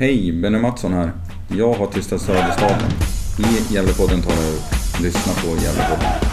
[0.00, 1.12] Hej, Benny Mattsson här.
[1.48, 2.90] Jag har tystat Söderstaden.
[3.38, 6.27] I Gävlepodden tar jag och Lyssna på Gävlepodden.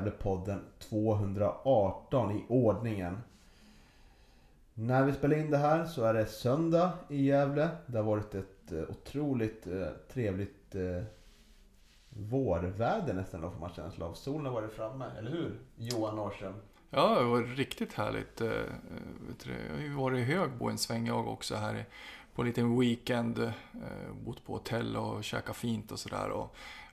[0.00, 3.18] Gävlepodden 218 i ordningen.
[4.74, 7.68] När vi spelar in det här så är det söndag i Gävle.
[7.86, 11.02] Det har varit ett eh, otroligt eh, trevligt eh,
[12.08, 14.14] vårväder nästan då får man känsla av.
[14.14, 15.58] Solen har varit framme, eller hur?
[15.76, 16.54] Johan Norrström.
[16.90, 18.40] Ja, det var riktigt härligt.
[18.40, 21.84] Jag har ju varit i Högbo en sväng jag också här
[22.34, 23.52] på en liten weekend.
[24.24, 26.30] Bott på hotell och käkat fint och sådär.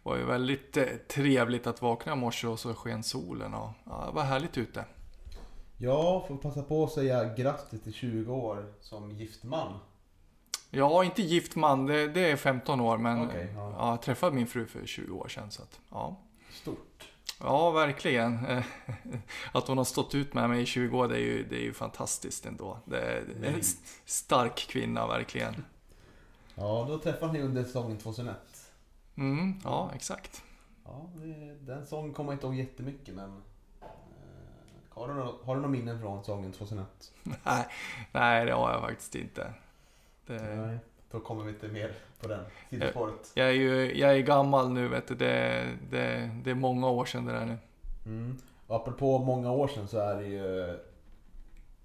[0.08, 3.54] Var ju väldigt eh, trevligt att vakna i morse och så sken solen.
[3.54, 4.86] Och, ja, det var härligt ute.
[5.78, 9.80] Jag får passa på att säga grattis till 20 år som gift man.
[10.72, 13.74] Är inte gift man, det, det är 15 år men Okej, ja.
[13.78, 13.90] ja.
[13.90, 15.52] jag träffade min fru för 20 år sedan.
[15.52, 16.20] Så att, ja.
[16.52, 17.10] Stort.
[17.40, 18.40] ja, verkligen.
[19.52, 21.64] Att hon har stått ut med mig i 20 år, det är ju, det är
[21.64, 22.78] ju fantastiskt ändå.
[22.86, 23.62] Det är en
[24.06, 25.66] stark kvinna, verkligen.
[26.56, 28.57] Ja, då träffade ni under säsongen 2001.
[29.18, 30.44] Mm, ja, exakt.
[30.86, 31.10] Ja,
[31.60, 33.42] den sången kommer jag inte ihåg jättemycket men...
[33.82, 33.88] Eh,
[34.90, 36.88] har, du några, har du några minnen från sången 2001?
[37.24, 37.66] Nej,
[38.12, 39.54] nej, det har jag faktiskt inte.
[40.26, 40.78] Det, Nej.
[41.12, 43.32] Då kommer vi inte mer på den sidospåret.
[43.34, 45.16] jag, är ju, jag är gammal nu, vet du.
[45.16, 47.58] Det, det, det är många år sedan det där nu.
[48.06, 48.38] Mm.
[48.68, 50.70] Och apropå många år sedan så är det ju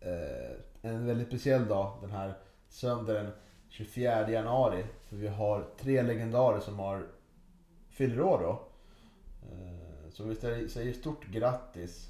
[0.00, 0.50] eh,
[0.82, 2.34] en väldigt speciell dag den här
[2.68, 3.30] söndagen
[3.68, 4.84] 24 januari.
[5.08, 7.06] För vi har tre legendarer som har
[7.92, 8.62] fyller år då.
[9.48, 10.34] Eh, så vi
[10.68, 12.08] säger stort grattis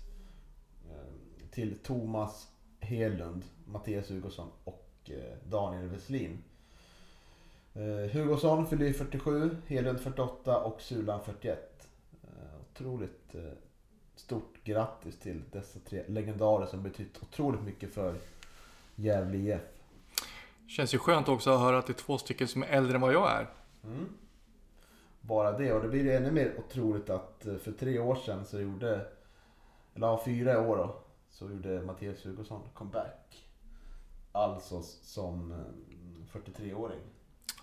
[0.91, 2.48] eh, till Thomas
[2.81, 6.38] Hedlund, Mattias Hugosson och eh, Daniel Westlin.
[7.75, 11.88] Eh, Hugosson fyller ju 47, Hedlund 48 och Sulan 41.
[12.22, 12.28] Eh,
[12.60, 13.34] otroligt
[14.16, 18.14] stort grattis till dessa tre legendarer som betytt otroligt mycket för
[18.94, 19.60] Gävle IF.
[20.69, 23.00] Känns ju skönt också att höra att det är två stycken som är äldre än
[23.00, 23.47] vad jag är.
[23.84, 24.09] Mm.
[25.22, 28.44] Bara det och det blir ju ännu mer otroligt att eh, för tre år sedan
[28.44, 29.06] så gjorde,
[29.94, 30.97] eller fyra år då,
[31.31, 33.49] så gjorde Mattias Hugosson comeback.
[34.32, 37.00] Alltså som eh, 43-åring.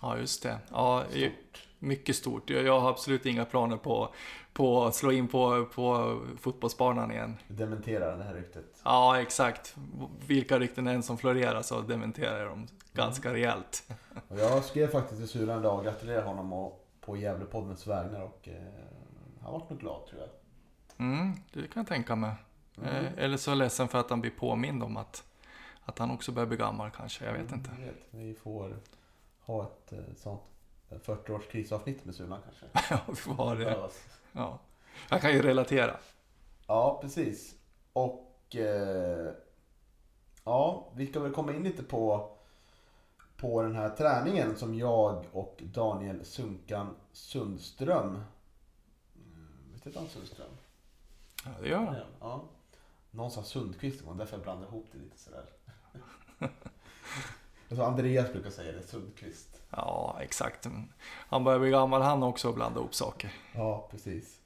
[0.02, 0.58] Ja, just det.
[0.70, 1.66] Ja, Stort.
[1.78, 2.50] mycket stort.
[2.50, 4.14] Jag, jag har absolut inga planer på,
[4.52, 7.36] på att slå in på, på fotbollsbanan igen.
[7.48, 8.80] Dementerar det här ryktet.
[8.84, 9.76] Ja, exakt.
[10.26, 13.90] Vilka rykten än som florerar så dementerar jag dem ganska rejält.
[14.28, 16.79] Och jag skrev faktiskt till Sulan idag och gratulerade honom och,
[17.10, 18.54] på Gävlepoddens vägnar och eh,
[19.42, 20.30] han var nog glad tror jag.
[21.06, 22.34] Mm, det kan jag tänka mig.
[22.76, 22.88] Mm.
[22.88, 25.24] Eh, Eller så ledsen för att han blir påmind om att,
[25.84, 27.24] att han också börjar bli gammal kanske.
[27.24, 27.70] Jag vet inte.
[27.78, 28.06] Jag vet.
[28.10, 28.76] Vi får
[29.40, 30.42] ha ett eh, sånt
[30.90, 32.66] 40-års krisavsnitt med Sulan kanske.
[32.94, 33.64] Ja, vi får ha det.
[33.64, 34.04] Behövas.
[34.32, 34.58] Ja.
[35.10, 35.96] Jag kan ju relatera.
[36.66, 37.54] Ja, precis.
[37.92, 39.32] Och eh,
[40.44, 42.30] ja, vi ska väl komma in lite på,
[43.40, 48.22] på den här träningen som jag och Daniel Sunkan Sundström.
[49.72, 50.50] Visst heter han Sundström?
[51.44, 51.96] Ja, det gör han.
[52.20, 52.44] Ja.
[53.10, 55.44] Någon sa Sundqvist, var därför jag blandade ihop det lite sådär.
[57.76, 59.60] Sa Andreas brukar säga det, Sundqvist.
[59.70, 60.66] Ja, exakt.
[61.06, 63.32] Han börjar bli gammal han också och blanda ihop saker.
[63.54, 64.40] Ja, precis.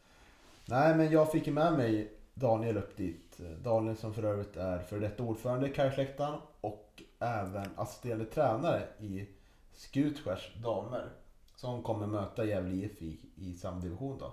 [0.67, 3.41] Nej, men jag fick ju med mig Daniel upp dit.
[3.63, 8.89] Daniel som för övrigt är för detta ordförande i Kajsläktaren och även alltså assisterande tränare
[8.99, 9.29] i
[9.73, 11.13] Skutskärs damer.
[11.57, 14.33] Som kommer möta Gävle IF i, i samdivision då.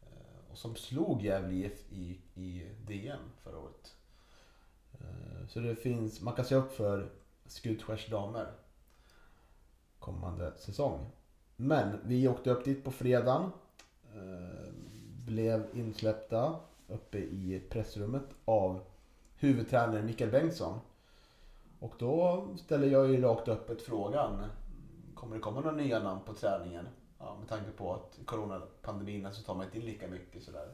[0.00, 3.94] Eh, och som slog Gävle IF i, i DM förra året.
[4.92, 7.10] Eh, så det finns, man kan se upp för
[7.46, 8.52] Skutskärs damer
[9.98, 11.06] kommande säsong.
[11.56, 13.50] Men vi åkte upp dit på fredagen.
[14.14, 14.72] Eh,
[15.26, 18.80] blev insläppta uppe i pressrummet av
[19.36, 20.80] huvudtränare Mikael Bengtsson.
[21.78, 24.44] Och då ställer jag ju rakt öppet frågan.
[25.14, 26.88] Kommer det komma några nya namn på träningen?
[27.18, 30.68] Ja, med tanke på att coronapandemin så tar man inte in lika mycket sådär.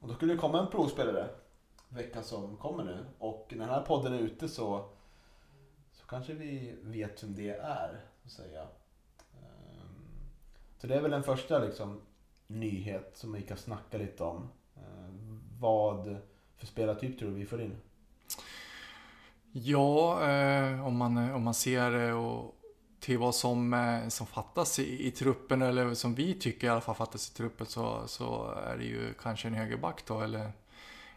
[0.00, 1.28] Och då skulle det komma en provspelare
[1.88, 3.04] veckan som kommer nu.
[3.18, 4.88] Och när den här podden är ute så,
[5.92, 8.00] så kanske vi vet vem det är.
[8.22, 8.62] Så att säga.
[9.32, 10.28] Ehm,
[10.78, 12.00] så det är väl den första liksom,
[12.46, 14.48] nyhet som vi kan snacka lite om.
[14.76, 16.16] Ehm, vad
[16.56, 17.76] för spelartyp tror du vi får in?
[19.52, 22.54] Ja, eh, om, man, om man ser eh, och
[23.00, 26.80] till vad som, eh, som fattas i, i truppen, eller som vi tycker i alla
[26.80, 30.52] fall fattas i truppen, så, så är det ju kanske en högerback då, eller,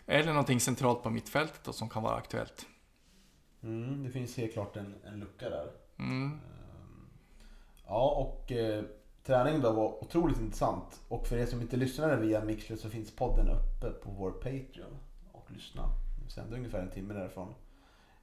[0.05, 2.65] eller någonting centralt på mittfältet då, som kan vara aktuellt.
[3.63, 5.67] Mm, det finns helt klart en, en lucka där.
[5.97, 6.23] Mm.
[6.25, 6.39] Ehm,
[7.87, 8.83] Ja, och eh,
[9.23, 11.01] träningen då var otroligt intressant.
[11.07, 14.97] Och för er som inte lyssnade via Mixler så finns podden uppe på vår Patreon.
[15.31, 15.89] Och lyssna.
[16.25, 17.53] Vi sänder ungefär en timme därifrån.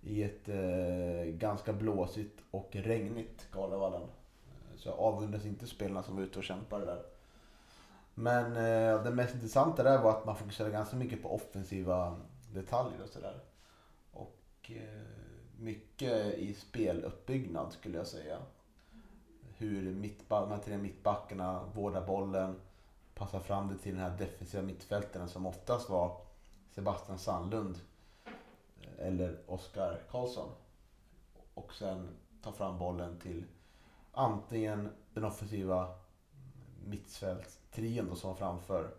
[0.02, 4.02] I ett eh, ganska blåsigt och regnigt Galavallen.
[4.02, 7.02] Eh, så jag avundas inte spelarna som var ute och kämpade där.
[8.14, 12.20] Men eh, det mest intressanta där var att man fokuserade ganska mycket på offensiva
[12.54, 13.40] detaljer och sådär.
[14.12, 15.02] Och eh,
[15.58, 18.38] mycket i speluppbyggnad skulle jag säga
[19.56, 22.60] hur mittba- de här tre mittbackarna vårdar bollen,
[23.14, 26.20] passar fram det till den här defensiva mittfältaren som oftast var
[26.70, 27.78] Sebastian Sandlund
[29.02, 30.48] eller Oskar Karlsson.
[31.54, 32.08] Och sen
[32.42, 33.44] ta fram bollen till
[34.12, 35.94] antingen den offensiva
[36.84, 38.94] mittfältstrion som var framför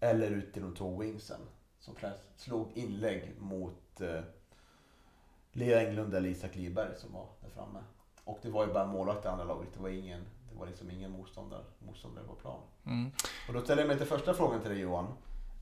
[0.00, 1.40] eller ut till de två wingsen
[1.78, 1.94] som
[2.36, 4.20] slog inlägg mot eh,
[5.52, 7.78] Leo Englund eller Isak Liberg som var där framme.
[8.24, 9.68] Och det var ju bara målvakt i andra laget.
[9.74, 10.20] Det var, ingen,
[10.50, 12.60] det var liksom ingen motståndare, motståndare på plan.
[12.86, 13.10] Mm.
[13.48, 15.06] Och då ställer jag mig till första frågan till dig Johan.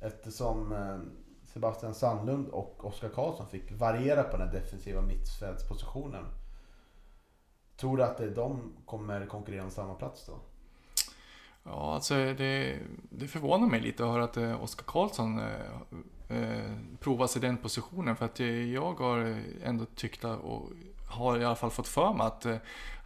[0.01, 0.99] Eftersom eh,
[1.53, 6.25] Sebastian Sandlund och Oskar Karlsson fick variera på den defensiva mittfältspositionen.
[7.77, 10.33] Tror du att de kommer konkurrera om samma plats då?
[11.63, 12.79] Ja, alltså det,
[13.11, 15.47] det förvånar mig lite att höra att eh, Oskar Karlsson eh,
[16.29, 18.17] eh i den positionen.
[18.17, 20.71] För att eh, jag har ändå tyckt och
[21.09, 22.47] har i alla fall fått för mig att,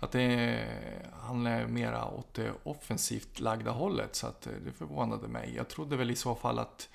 [0.00, 0.66] att det,
[1.12, 4.16] han är mera åt det offensivt lagda hållet.
[4.16, 5.52] Så att det förvånade mig.
[5.56, 6.88] Jag trodde väl i så fall att,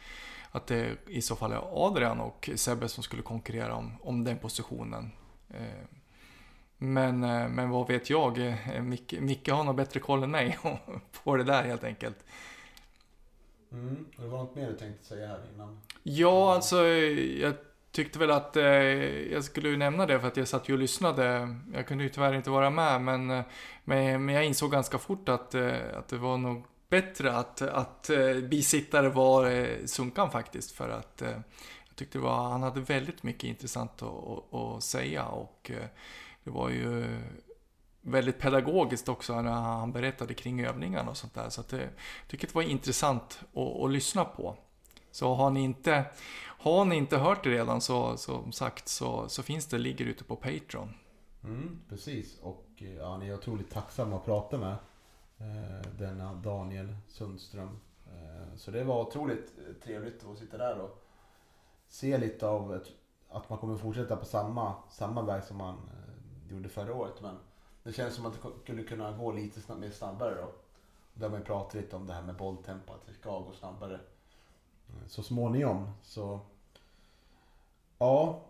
[0.58, 4.38] att det i så fall är Adrian och Sebbe som skulle konkurrera om, om den
[4.38, 5.12] positionen.
[5.50, 5.86] Eh,
[6.78, 8.38] Men, eh, men vad vet jag?
[8.48, 10.58] Eh, Micke, Micke har nog bättre koll än mig
[11.24, 12.18] på det där helt enkelt.
[13.72, 14.06] Mm.
[14.18, 15.80] Det var något mer du tänkte säga här innan?
[16.04, 17.54] Ja, alltså jag
[17.92, 18.64] tyckte väl att eh,
[19.34, 21.56] jag skulle ju nämna det för att jag satt ju och lyssnade.
[21.74, 23.28] Jag kunde ju tyvärr inte vara med men,
[23.84, 25.56] men, men jag insåg ganska fort att,
[25.96, 31.22] att det var nog bättre att, att eh, bisittare var eh, Sunkan faktiskt för att
[31.22, 31.30] eh,
[31.88, 35.72] jag tyckte det var, han hade väldigt mycket intressant att, att, säga och
[36.44, 37.20] det var ju
[38.02, 41.50] väldigt pedagogiskt också när han berättade kring övningarna och sånt där.
[41.50, 44.58] Så att det, jag tycker det var intressant att, att lyssna på.
[45.12, 46.06] Så har ni inte,
[46.60, 50.24] har ni inte hört det redan så, som sagt så, så finns det, ligger ute
[50.24, 50.94] på Patreon.
[51.44, 52.40] Mm, precis.
[52.40, 52.68] Och
[52.98, 54.76] ja, ni är otroligt tacksamma att prata med.
[55.40, 57.80] Eh, denna Daniel Sundström.
[58.06, 59.52] Eh, så det var otroligt
[59.84, 61.04] trevligt att sitta där och
[61.88, 62.84] se lite av
[63.30, 67.22] att man kommer fortsätta på samma, samma väg som man eh, gjorde förra året.
[67.22, 67.36] Men
[67.84, 70.52] det känns som att det skulle kunna gå lite snabb, mer snabbare då.
[71.14, 73.52] Där har man ju pratat lite om det här med bolltempo, att det ska gå
[73.52, 74.00] snabbare.
[75.08, 76.40] Så småningom så...
[77.98, 78.42] Ja,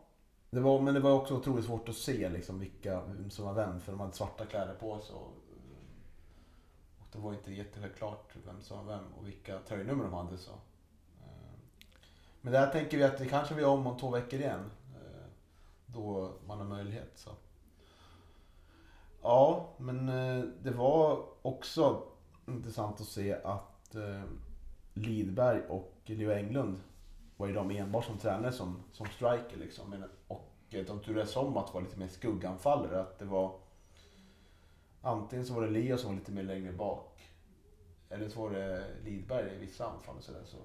[0.50, 3.54] det var, men det var också otroligt svårt att se liksom vilka vem som var
[3.54, 5.16] vem för de hade svarta kläder på sig.
[5.16, 5.31] Och
[7.12, 10.38] det var inte jättesjälvklart vem som var vem och vilka tröjnummer de hade.
[10.38, 10.51] Så.
[11.21, 11.57] Eh.
[12.42, 14.71] Men där tänker vi att det kanske vi gör om om två veckor igen.
[14.95, 15.28] Eh,
[15.85, 17.11] då man har möjlighet.
[17.16, 17.30] Så.
[19.21, 22.04] Ja, men eh, det var också
[22.47, 23.95] intressant att se att
[24.94, 26.80] Lidberg och Leo Englund
[27.37, 30.04] var ju de enbart som tränare som, som striker liksom.
[30.28, 33.02] Och de turades om att vara lite mer skugganfallare.
[33.02, 33.59] Att det var
[35.07, 37.30] antingen så var det Leo som var lite mer längre bak.
[38.09, 40.44] Eller så var det Lidberg i vissa anfall och sådär.
[40.45, 40.57] Så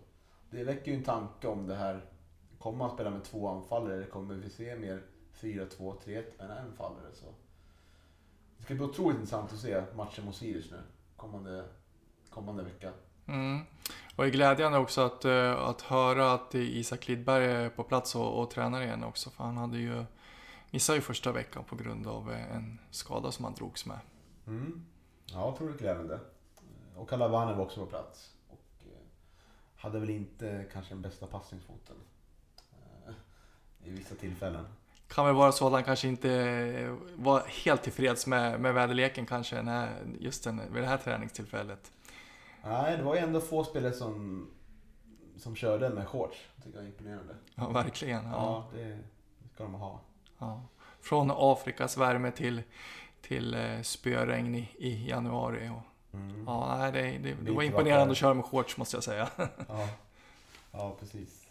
[0.51, 2.05] det väcker ju en tanke om det här.
[2.59, 5.03] Kommer man spela med två anfallare eller kommer vi se mer
[5.41, 7.13] 4-2-3-1 med en anfallare?
[7.15, 7.27] Så.
[8.57, 10.81] Det ska bli otroligt intressant att se matchen mot Sirius nu.
[11.17, 11.65] Kommande,
[12.31, 12.93] kommande vecka.
[13.27, 13.61] Mm.
[14.17, 18.15] Och det är glädjande också att, eh, att höra att Isak Lidberg är på plats
[18.15, 19.31] och, och tränar igen också.
[19.31, 20.05] För han hade ju
[20.71, 23.99] missade ju första veckan på grund av eh, en skada som han drogs med.
[24.47, 24.85] Mm.
[25.33, 26.21] Ja, otroligt glädjande.
[26.97, 28.33] Och Kalavane var också på plats.
[28.49, 28.99] Och eh,
[29.77, 31.97] hade väl inte kanske den bästa passningsfoten.
[33.07, 33.15] eh,
[33.85, 34.65] I vissa tillfällen.
[35.09, 39.27] Kan väl vara så att han kanske inte eh, var helt tillfreds med, med väderleken
[39.27, 41.93] kanske när, just den, vid det här träningstillfället.
[42.65, 44.47] Nej, det var ju ändå få spelare som,
[45.37, 46.37] som körde med shorts.
[46.57, 47.37] Det tycker jag är imponerande.
[47.55, 48.25] Ja, verkligen.
[48.25, 48.31] Ja.
[48.73, 48.99] Ja, det
[49.55, 50.01] ska de ha.
[50.39, 50.63] Ja.
[51.01, 52.63] Från Afrikas värme till,
[53.23, 55.69] till eh, spöregn i, i januari.
[55.69, 55.83] Och,
[56.15, 56.45] Mm.
[56.47, 58.11] ja, nej, det, det, det var imponerande vackert.
[58.11, 59.29] att köra med shorts måste jag säga.
[59.69, 59.89] Ja.
[60.73, 61.47] ja, precis.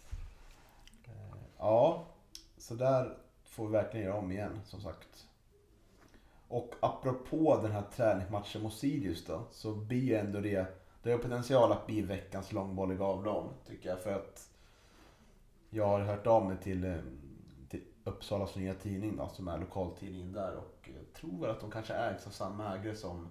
[1.06, 2.04] Eh, Ja,
[2.58, 5.26] så där får vi verkligen göra om igen som sagt.
[6.48, 10.66] Och apropå den här träningsmatchen mot Sirius då, så blir ju ändå det,
[11.04, 14.00] det har potential att bli veckans långbolliga avlån tycker jag.
[14.00, 14.50] För att
[15.70, 16.96] jag har hört av mig till, eh,
[17.70, 20.81] till Uppsalas nya tidning då, som är lokaltidningen där och
[21.14, 23.28] tror väl att de kanske ägs av samma ägare som,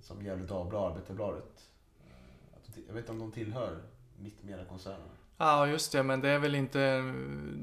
[0.00, 1.68] som Gefle Dagblad, Arbetarbladet.
[2.00, 3.82] Eh, Jag vet inte om de tillhör
[4.18, 5.08] Mittmediakoncernen.
[5.38, 6.78] Ja, just det, men det är väl inte,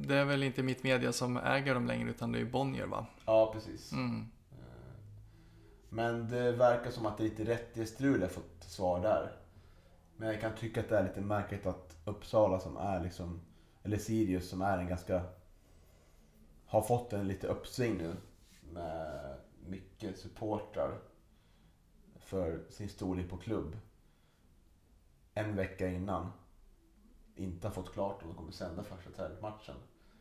[0.07, 3.05] det är väl inte mitt media som äger dem längre, utan det är Bonnier va?
[3.25, 3.91] Ja, precis.
[3.91, 4.19] Mm.
[4.51, 4.57] Eh,
[5.89, 9.31] Men det verkar som att det är lite rättighetsstrul jag fått svar där.
[10.17, 13.41] Men jag kan tycka att det är lite märkligt att Uppsala som är liksom,
[13.83, 15.21] eller Sirius som är en ganska,
[16.65, 18.15] har fått en lite uppsving nu.
[18.73, 20.99] Med mycket supportrar
[22.15, 23.77] för sin storlek på klubb.
[25.33, 26.31] En vecka innan
[27.35, 29.75] inte har fått klart om de kommer sända första träningsmatchen.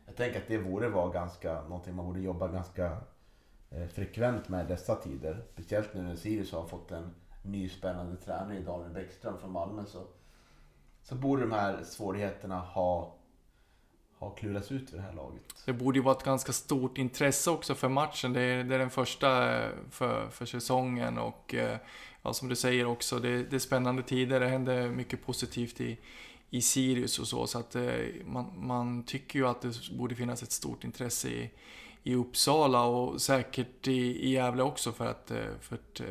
[0.05, 2.97] Jag tänker att det borde vara ganska, någonting man borde jobba ganska
[3.69, 5.43] eh, frekvent med dessa tider.
[5.53, 9.85] Speciellt nu när Sirius har fått en ny spännande tränare i Daniel Bäckström från Malmö
[9.85, 10.07] så,
[11.01, 13.15] så borde de här svårigheterna ha,
[14.21, 15.41] ha klurats ut vid det här laget.
[15.65, 18.33] Det borde ju vara ett ganska stort intresse också för matchen.
[18.33, 19.29] Det är, det är den första
[19.89, 21.77] för, för säsongen och eh,
[22.21, 24.39] ja, som du säger också, det, det är spännande tider.
[24.39, 25.97] Det händer mycket positivt i,
[26.49, 27.47] i Sirius och så.
[27.47, 27.83] Så att eh,
[28.25, 31.51] man, man tycker ju att det borde finnas ett stort intresse i,
[32.03, 36.01] i Uppsala och säkert i, i Gävle också för att, eh, för att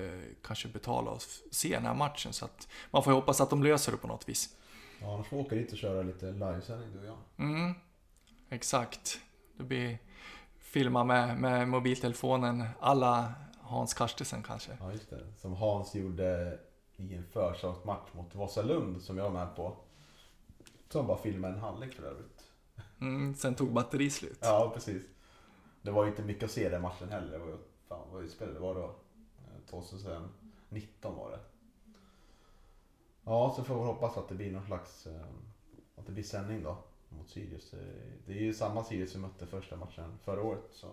[0.42, 2.32] kanske betala och se den här matchen.
[2.32, 4.56] Så att man får ju hoppas att de löser det på något vis.
[5.00, 7.46] Ja, annars får vi åka dit och köra lite livesändning du och jag.
[7.46, 7.74] Mm,
[8.50, 9.20] exakt.
[9.56, 9.98] Det blir
[10.58, 14.76] filma med, med mobiltelefonen alla Hans Karstensen kanske.
[14.80, 15.26] Ja, just det.
[15.36, 16.58] Som Hans gjorde
[16.96, 19.76] i en försäsongsmatch mot Vasalund som jag var med på.
[20.88, 22.44] Som bara filmade en halvlek för övrigt.
[23.00, 24.38] Mm, sen tog batteri slut.
[24.42, 25.02] Ja, precis.
[25.82, 27.32] Det var ju inte mycket att se den matchen heller.
[27.32, 28.84] Det var ju, fan vad utspel det var då.
[28.84, 31.38] Eh, 2019 var det.
[33.24, 35.06] Ja, så får vi hoppas att det blir någon slags...
[35.06, 35.22] eh,
[35.96, 36.78] Att det blir sändning då.
[37.10, 37.74] Mot Sirius.
[37.74, 37.78] Eh,
[38.26, 40.64] det är ju samma Sirius vi mötte första matchen förra året.
[40.70, 40.86] Så.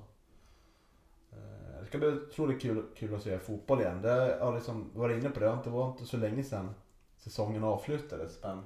[1.31, 4.01] Eh, det ska bli otroligt kul, kul att se fotboll igen.
[4.01, 5.57] Det har liksom varit inne på det.
[5.63, 6.73] Det var inte så länge sedan
[7.17, 8.39] säsongen avslutades.
[8.41, 8.63] Men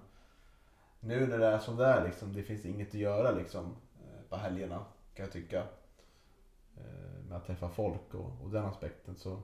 [1.00, 2.34] nu när det är som det är liksom.
[2.34, 3.76] Det finns inget att göra liksom.
[3.96, 5.64] Eh, på helgerna kan jag tycka.
[7.28, 9.42] Med att träffa folk och, och den aspekten så,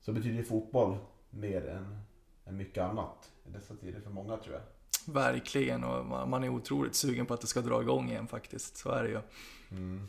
[0.00, 0.96] så betyder ju fotboll
[1.30, 2.00] mer än,
[2.44, 4.62] än mycket annat i dessa tider för många tror jag.
[5.06, 8.76] Verkligen, och man är otroligt sugen på att det ska dra igång igen faktiskt.
[8.76, 9.20] Så är det ju.
[9.70, 10.08] Mm.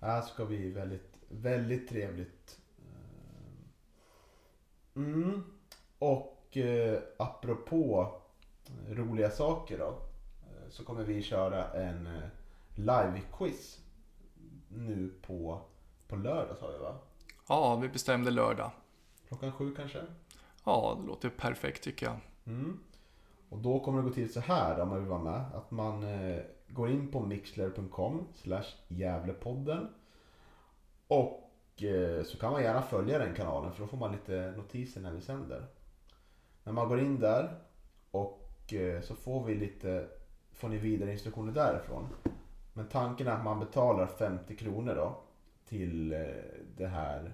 [0.00, 2.58] Det här ska bli väldigt, väldigt trevligt.
[2.78, 3.64] Eh,
[5.02, 5.42] Mm.
[5.98, 8.14] Och eh, apropå
[8.88, 9.88] roliga saker då.
[9.88, 12.22] eh, Så kommer vi köra en eh,
[12.74, 13.78] live-quiz
[14.68, 15.60] nu på,
[16.08, 16.98] på lördag sa vi va?
[17.48, 18.70] Ja, vi bestämde lördag.
[19.28, 20.02] Klockan sju kanske?
[20.64, 22.16] Ja, det låter perfekt tycker jag.
[22.44, 22.78] Mm.
[23.56, 25.44] Och då kommer det gå till så här om man vill vara med.
[25.54, 29.88] Att man eh, går in på mixler.com slash Gävlepodden.
[31.08, 35.00] Och eh, så kan man gärna följa den kanalen för då får man lite notiser
[35.00, 35.66] när vi sänder.
[36.64, 37.58] När man går in där
[38.10, 40.08] och eh, så får vi lite,
[40.52, 42.08] får ni vidare instruktioner därifrån.
[42.72, 45.20] Men tanken är att man betalar 50 kronor då
[45.68, 46.20] till eh,
[46.76, 47.32] det här,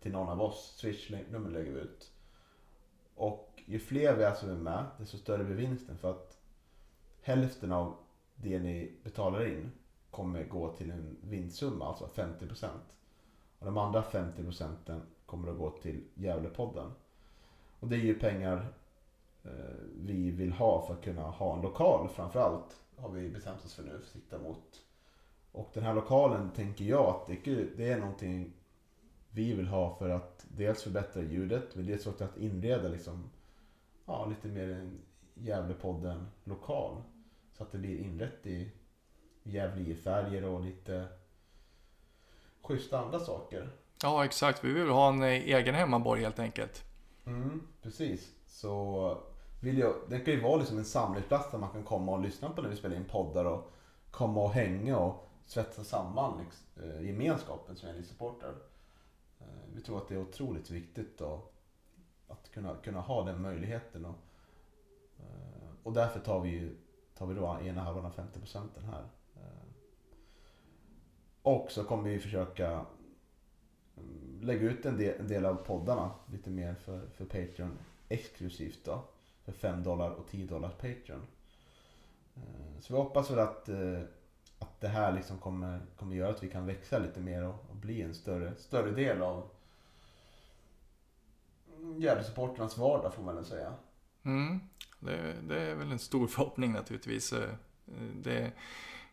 [0.00, 0.74] till någon av oss.
[0.76, 2.12] Swish-nummer lägger vi ut.
[3.14, 5.98] Och ju fler vi är som är med, desto större blir vinsten.
[5.98, 6.38] För att
[7.22, 7.96] hälften av
[8.36, 9.72] det ni betalar in
[10.10, 12.68] kommer gå till en vinstsumma, alltså 50%.
[13.58, 16.90] Och de andra 50% kommer att gå till Gävlepodden.
[17.80, 18.66] Och det är ju pengar
[19.44, 19.50] eh,
[19.94, 22.76] vi vill ha för att kunna ha en lokal framförallt.
[22.96, 24.82] Har vi bestämt oss för nu, för att sikta mot.
[25.52, 28.52] Och den här lokalen tänker jag att det, det är någonting
[29.30, 33.30] vi vill ha för att dels förbättra ljudet, men dels också att inreda liksom,
[34.12, 35.00] ja, lite mer en
[35.34, 37.02] Gävlepodden lokal.
[37.52, 38.72] Så att det blir inrätt i
[39.42, 41.08] Gävle-färger och lite
[42.62, 43.70] schyssta andra saker.
[44.02, 44.64] Ja, exakt.
[44.64, 46.84] Vi vill ha en eh, egen hemmaborg helt enkelt.
[47.26, 48.30] Mm, precis.
[48.46, 49.18] Så
[49.60, 52.50] vill jag, det kan ju vara liksom en samlingsplats där man kan komma och lyssna
[52.50, 53.72] på när vi spelar in poddar och
[54.10, 58.54] komma och hänga och svetsa samman liksom, eh, gemenskapen som är supporter.
[59.40, 61.51] Eh, vi tror att det är otroligt viktigt då,
[62.32, 64.04] att kunna, kunna ha den möjligheten.
[64.04, 64.18] Och,
[65.18, 66.72] eh, och därför tar vi,
[67.14, 69.04] tar vi då ena halvan av 50 procenten här.
[69.36, 69.68] Eh,
[71.42, 72.86] och så kommer vi försöka
[73.96, 78.80] mm, lägga ut en del, en del av poddarna lite mer för, för Patreon exklusivt
[78.84, 79.04] då.
[79.44, 81.26] För 5 dollar och 10 dollar Patreon.
[82.34, 83.68] Eh, så vi hoppas väl att,
[84.58, 87.76] att det här liksom kommer, kommer göra att vi kan växa lite mer och, och
[87.76, 89.48] bli en större, större del av
[91.98, 93.74] Gävlesupportrarnas vardag får man väl säga.
[94.22, 94.60] Mm,
[95.00, 97.32] det, det, är väl en stor förhoppning naturligtvis.
[97.32, 97.50] Eh,
[98.22, 98.52] det,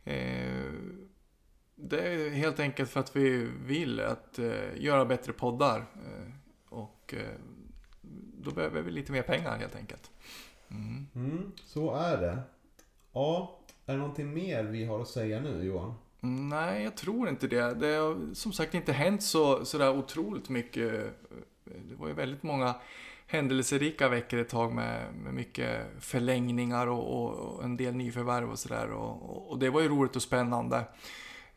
[0.03, 0.71] eh,
[1.75, 5.85] det är helt enkelt för att vi vill att eh, göra bättre poddar.
[6.69, 7.13] och
[8.41, 10.11] då behöver vi lite mer pengar helt enkelt.
[10.67, 11.07] Mm.
[11.15, 12.41] Mm, så är det.
[13.13, 15.93] Ja, är det någonting mer vi har att säga nu Johan?
[16.21, 17.73] Nej, jag tror inte det.
[17.73, 21.13] Det har som sagt inte hänt så, så där otroligt mycket.
[21.89, 22.75] Det var ju väldigt många
[23.27, 28.91] händelserika veckor ett tag med, med mycket förlängningar och, och, en del nyförvärv och sådär.
[28.91, 30.83] Och, och, det var ju roligt och spännande.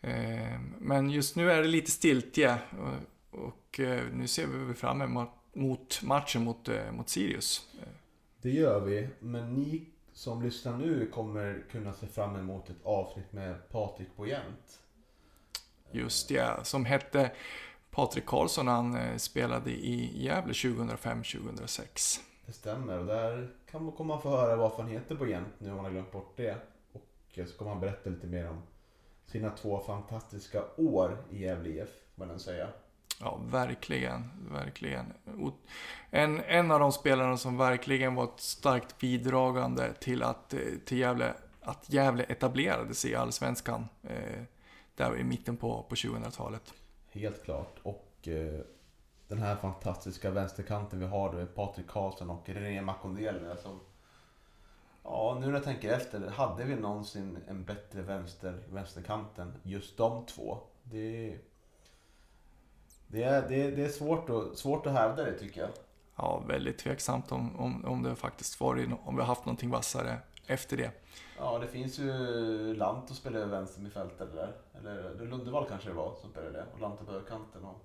[0.01, 2.59] Eh, men just nu är det lite stiltje
[3.31, 7.69] och, och eh, nu ser vi fram emot matchen mot, eh, mot Sirius.
[8.43, 13.33] Det gör vi, men ni som lyssnar nu kommer kunna se fram emot ett avsnitt
[13.33, 14.81] med Patrik Bojent.
[15.93, 17.31] Just det, som hette
[17.95, 22.21] Patrik Karlsson han eh, spelade i Gävle 2005-2006.
[22.47, 25.77] Det stämmer och där kan man komma få höra varför han heter Bojent nu om
[25.77, 26.57] man har glömt bort det.
[26.93, 28.63] Och så kommer han berätta lite mer om
[29.27, 32.69] sina två fantastiska år i Gävle IF, får man säga.
[33.21, 34.31] Ja, verkligen.
[34.51, 35.13] Verkligen.
[36.11, 40.99] En, en av de spelarna som verkligen var ett starkt bidragande till att, eh, till
[40.99, 44.43] Gävle, att Gävle etablerade sig i Allsvenskan eh,
[44.95, 46.75] där i mitten på, på 2000-talet.
[47.13, 47.79] Helt klart.
[47.83, 48.61] Och eh,
[49.29, 53.79] den här fantastiska vänsterkanten vi har då är Patrik Karlsson och René Makondele som alltså.
[55.05, 56.31] Ja, nu när jag tänker efter.
[56.31, 60.59] Hade vi någonsin en bättre vänster, vänsterkant än just de två?
[60.83, 61.39] Det,
[63.07, 65.71] det, är, det, det är svårt, att, svårt att hävda det tycker jag.
[66.17, 70.19] Ja, väldigt tveksamt om, om, om det faktiskt varit, om vi har haft någonting vassare
[70.47, 70.91] efter det.
[71.45, 74.53] Ja, det finns ju Lant att spela över vänster med fältet där.
[74.75, 76.67] Eller Lundevall kanske det var som spelade det.
[76.75, 77.65] Och Lant på högerkanten.
[77.65, 77.85] Och,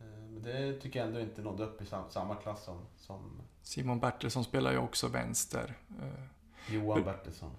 [0.00, 2.80] eh, men det tycker jag ändå inte nådde upp i samma klass som...
[2.96, 3.42] som...
[3.62, 5.74] Simon Bertilsson spelar ju också vänster.
[6.02, 7.50] Eh, Johan Bertilsson.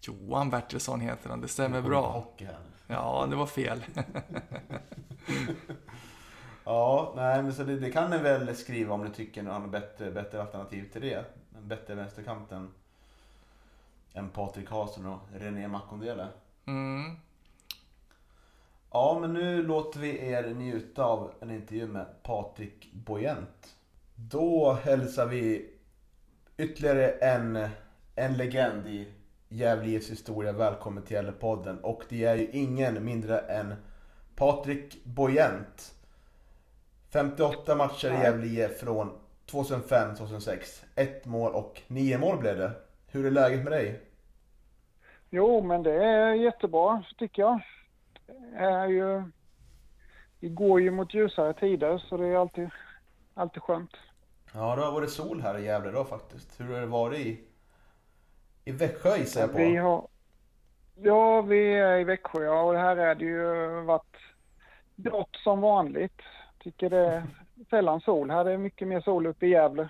[0.00, 2.10] Johan Bertilsson heter han, det stämmer bra.
[2.10, 2.58] Hockey här.
[2.86, 3.84] Ja, det var fel.
[6.64, 9.62] ja, nej men så det, det, kan ni väl skriva om ni tycker att han
[9.62, 11.24] har bättre, bättre alternativ till det.
[11.56, 12.70] En bättre vänsterkanten
[14.14, 16.28] än Patrik Hasen och René Makondele.
[16.66, 17.16] Mm.
[18.90, 23.76] Ja, men nu låter vi er njuta av en intervju med Patrik Bojent.
[24.14, 25.70] Då hälsar vi
[26.56, 27.68] ytterligare en,
[28.14, 29.12] en legend i
[29.48, 31.78] Gävle IFs historia välkommen till Gävlepodden.
[31.78, 33.74] Och det är ju ingen mindre än
[34.36, 35.94] Patrik Bojent.
[37.10, 39.10] 58 matcher i Gävle IF från
[39.50, 40.84] 2005-2006.
[40.94, 42.72] Ett mål och nio mål blev det.
[43.14, 44.00] Hur är läget med dig?
[45.30, 47.60] Jo, men det är jättebra tycker jag.
[48.26, 49.22] Det är ju,
[50.40, 52.70] vi går ju mot ljusare tider så det är alltid,
[53.34, 53.90] alltid skönt.
[54.54, 56.60] Ja, det har varit sol här i Gävle då faktiskt.
[56.60, 57.40] Hur har det varit i,
[58.64, 59.58] i Växjö gissar jag på?
[59.58, 60.08] Vi har,
[60.94, 64.16] ja, vi är i Växjö ja, och här är det ju varit
[64.96, 66.22] grått som vanligt.
[66.58, 67.22] Tycker det är
[67.70, 68.30] sällan sol.
[68.30, 69.88] Här är det mycket mer sol uppe i Gävle.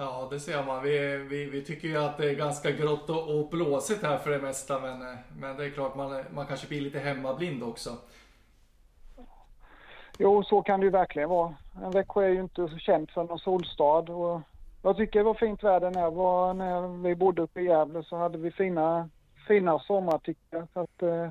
[0.00, 0.82] Ja, det ser man.
[0.82, 4.30] Vi, vi, vi tycker ju att det är ganska grått och, och blåsigt här för
[4.30, 4.80] det mesta.
[4.80, 7.90] Men, men det är klart, man, man kanske blir lite hemmablind också.
[10.18, 11.54] Jo, så kan det ju verkligen vara.
[11.92, 14.12] Växjö är ju inte så känt för någon solstad.
[14.12, 14.40] Och
[14.82, 18.16] jag tycker det var fint väder när, var, när vi bodde uppe i Gävle så
[18.16, 19.08] hade vi fina,
[19.48, 20.66] fina sommar tycker jag.
[20.72, 21.30] Så att, eh,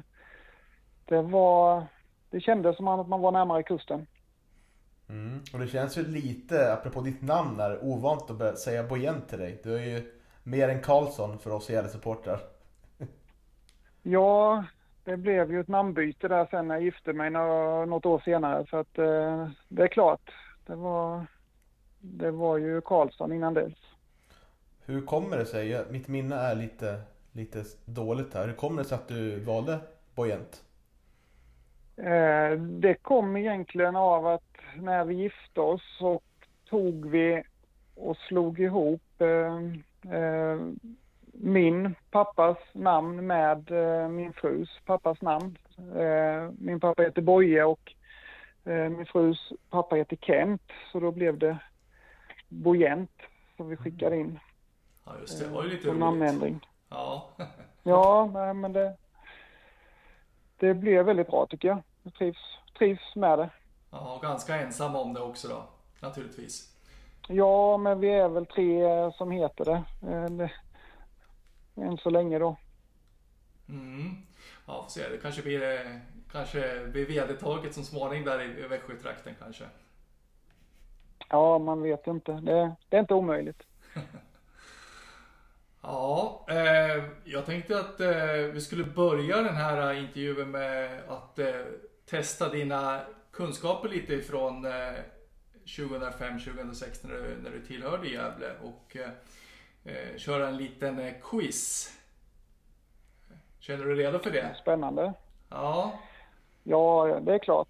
[1.05, 1.84] det var,
[2.29, 4.08] det kändes som att man var närmare kusten.
[5.10, 5.39] Mm.
[5.54, 9.39] Och det känns ju lite, apropå ditt namn där, ovant att börja säga Bojent till
[9.39, 9.60] dig.
[9.63, 10.12] Du är ju
[10.43, 12.39] mer än Karlsson för oss Gävle-supportrar.
[14.04, 14.63] ja,
[15.04, 18.65] det blev ju ett namnbyte där sen när jag gifte mig något år senare.
[18.69, 20.32] Så att eh, det är klart,
[20.65, 21.26] det var,
[22.00, 23.74] det var ju Karlsson innan dess.
[24.86, 25.86] Hur kommer det sig?
[25.89, 28.48] Mitt minne är lite, lite dåligt här.
[28.48, 29.80] Hur kommer det sig att du valde
[30.15, 30.63] Bojent?
[32.03, 36.21] Eh, det kom egentligen av att när vi gifte oss så
[36.69, 37.43] tog vi
[37.95, 39.57] och slog ihop eh,
[40.15, 40.59] eh,
[41.33, 43.71] min pappas namn med
[44.12, 45.57] min frus pappas namn.
[46.57, 47.93] Min pappa heter Boje och
[48.63, 50.62] min frus pappa heter Kent.
[50.91, 51.57] Så då blev det
[52.47, 53.12] Bojent
[53.57, 54.39] som vi skickade in.
[55.05, 55.99] Ja just det, det var ju lite roligt.
[55.99, 56.67] namnändring.
[56.89, 57.29] Ja.
[57.83, 58.95] ja, nej, men det,
[60.57, 61.81] det blev väldigt bra tycker jag.
[62.10, 63.50] Jag trivs, trivs med det.
[63.91, 65.63] Ja, och ganska ensam om det också då,
[66.00, 66.76] naturligtvis.
[67.28, 69.84] Ja, men vi är väl tre som heter det.
[70.08, 70.50] Eh,
[71.86, 72.58] än så länge då.
[73.69, 74.15] Mm.
[74.67, 75.10] Ja, får se.
[75.10, 75.98] Det kanske blir, eh,
[76.32, 79.63] kanske blir vedertaget som småning där i, i Växjötrakten kanske.
[81.30, 82.32] Ja, man vet inte.
[82.32, 83.63] Det, det är inte omöjligt.
[85.82, 91.56] Ja, eh, jag tänkte att eh, vi skulle börja den här intervjun med att eh,
[92.10, 94.67] testa dina kunskaper lite ifrån
[95.65, 98.98] 2005-2006 när du, när du tillhörde Gävle och
[99.84, 101.93] eh, köra en liten eh, quiz.
[103.60, 104.56] Känner du redo för det?
[104.62, 105.13] Spännande.
[105.50, 106.00] Ja.
[106.63, 107.67] Ja, det är klart.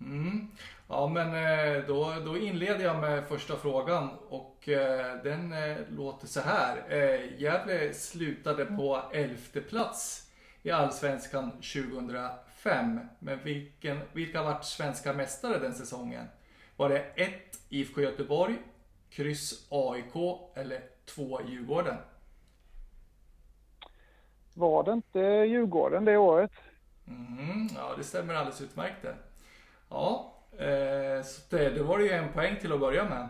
[0.00, 0.48] Mm.
[0.88, 6.26] Ja, men eh, då, då inleder jag med första frågan och eh, den eh, låter
[6.26, 6.76] så här.
[7.38, 10.30] Gävle slutade på elfte plats
[10.62, 12.30] i Allsvenskan 2005.
[12.64, 16.26] Men vilken, vilka vart svenska mästare den säsongen?
[16.76, 17.32] Var det 1
[17.68, 18.56] IFK Göteborg,
[19.10, 20.14] kryss AIK
[20.54, 21.96] eller 2 Djurgården?
[24.54, 26.52] Var det inte Djurgården det året?
[27.06, 29.14] Mm, ja, det stämmer alldeles utmärkt det.
[29.88, 33.28] Ja, eh, så det, då var det ju en poäng till att börja med.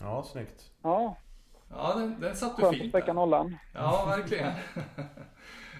[0.00, 0.70] Ja, snyggt.
[0.82, 1.16] Ja.
[1.70, 3.58] Ja, den, den satt du Skönt fint att spräcka nollan.
[3.74, 4.52] Ja, verkligen.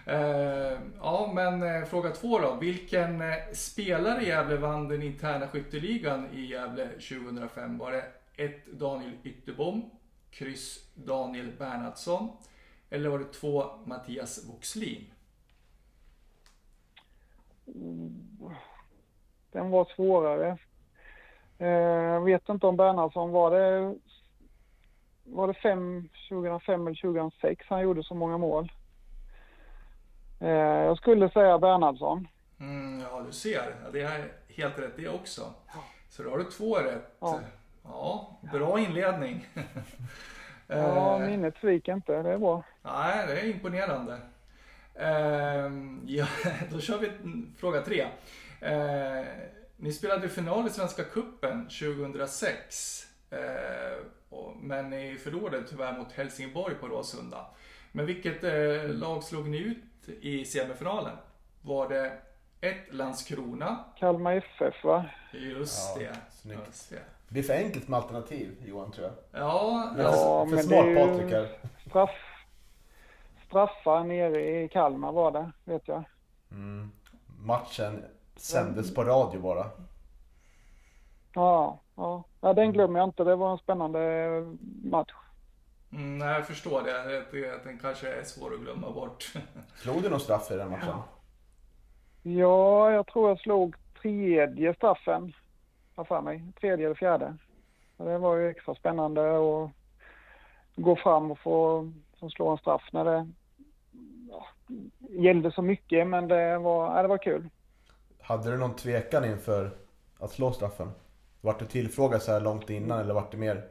[0.08, 2.54] Eh, ja, men eh, fråga två då.
[2.60, 7.78] Vilken eh, spelare i Gävle vann den interna skytteligan i Gävle 2005?
[7.78, 8.04] Var det
[8.36, 8.66] 1.
[8.66, 9.90] Daniel Ytterbom,
[10.30, 12.28] kryss Daniel Bernhardsson
[12.90, 13.64] eller var det 2.
[13.84, 15.04] Mattias Voxlin?
[17.66, 18.52] Oh,
[19.52, 20.58] den var svårare.
[21.58, 23.94] Jag vet inte om Bernhardsson var det
[25.24, 28.72] var det fem, 2005 eller 2006 han gjorde så många mål.
[30.40, 32.28] Eh, jag skulle säga Bernhardsson.
[32.60, 33.74] Mm, ja, du ser.
[33.92, 35.54] Det är helt rätt det också.
[36.08, 37.16] Så då har du två rätt.
[37.20, 37.40] Ja,
[37.84, 39.46] ja bra inledning.
[40.66, 42.22] ja, eh, minnet sviker inte.
[42.22, 42.64] Det är bra.
[42.82, 44.18] Nej, det är imponerande.
[44.94, 45.70] Eh,
[46.06, 46.26] ja,
[46.70, 47.10] då kör vi
[47.56, 48.06] fråga tre.
[49.76, 53.04] ni spelade final i Svenska Kuppen 2006.
[54.60, 57.46] men ni förlorade tyvärr mot Helsingborg på Råsunda.
[57.92, 58.42] Men vilket
[58.90, 59.87] lag slog ni ut
[60.20, 61.16] i semifinalen
[61.62, 62.12] var det
[62.60, 63.84] ett Landskrona.
[63.96, 65.04] Kalmar FF va?
[65.32, 66.16] Just ja, det.
[66.30, 66.66] Snyggt.
[66.66, 66.96] Just det.
[66.96, 69.42] det blir för enkelt med alternativ Johan tror jag.
[69.42, 71.58] Ja, ja för, för men smart det är ju här.
[71.88, 72.10] Straff,
[73.46, 76.04] straffar nere i Kalmar var det, vet jag.
[76.50, 76.90] Mm.
[77.42, 78.04] Matchen
[78.36, 79.66] sändes på radio bara.
[81.34, 82.24] Ja, ja.
[82.40, 83.24] ja, den glömmer jag inte.
[83.24, 84.00] Det var en spännande
[84.84, 85.12] match.
[85.92, 87.54] Mm, jag förstår det.
[87.54, 89.32] Att den kanske är svår att glömma bort.
[89.76, 90.98] Slog du någon straff i den matchen?
[92.22, 95.32] Ja, jag tror jag slog tredje straffen.
[95.94, 96.42] Har för mig.
[96.60, 97.36] Tredje eller fjärde.
[97.96, 99.70] Det var ju extra spännande att
[100.76, 103.28] gå fram och få som slå en straff när det
[104.30, 104.46] ja,
[104.98, 106.06] gällde så mycket.
[106.06, 107.48] Men det var, ja, det var kul.
[108.20, 109.70] Hade du någon tvekan inför
[110.18, 110.90] att slå straffen?
[111.40, 113.64] Vart du tillfrågad så här långt innan eller vart det mer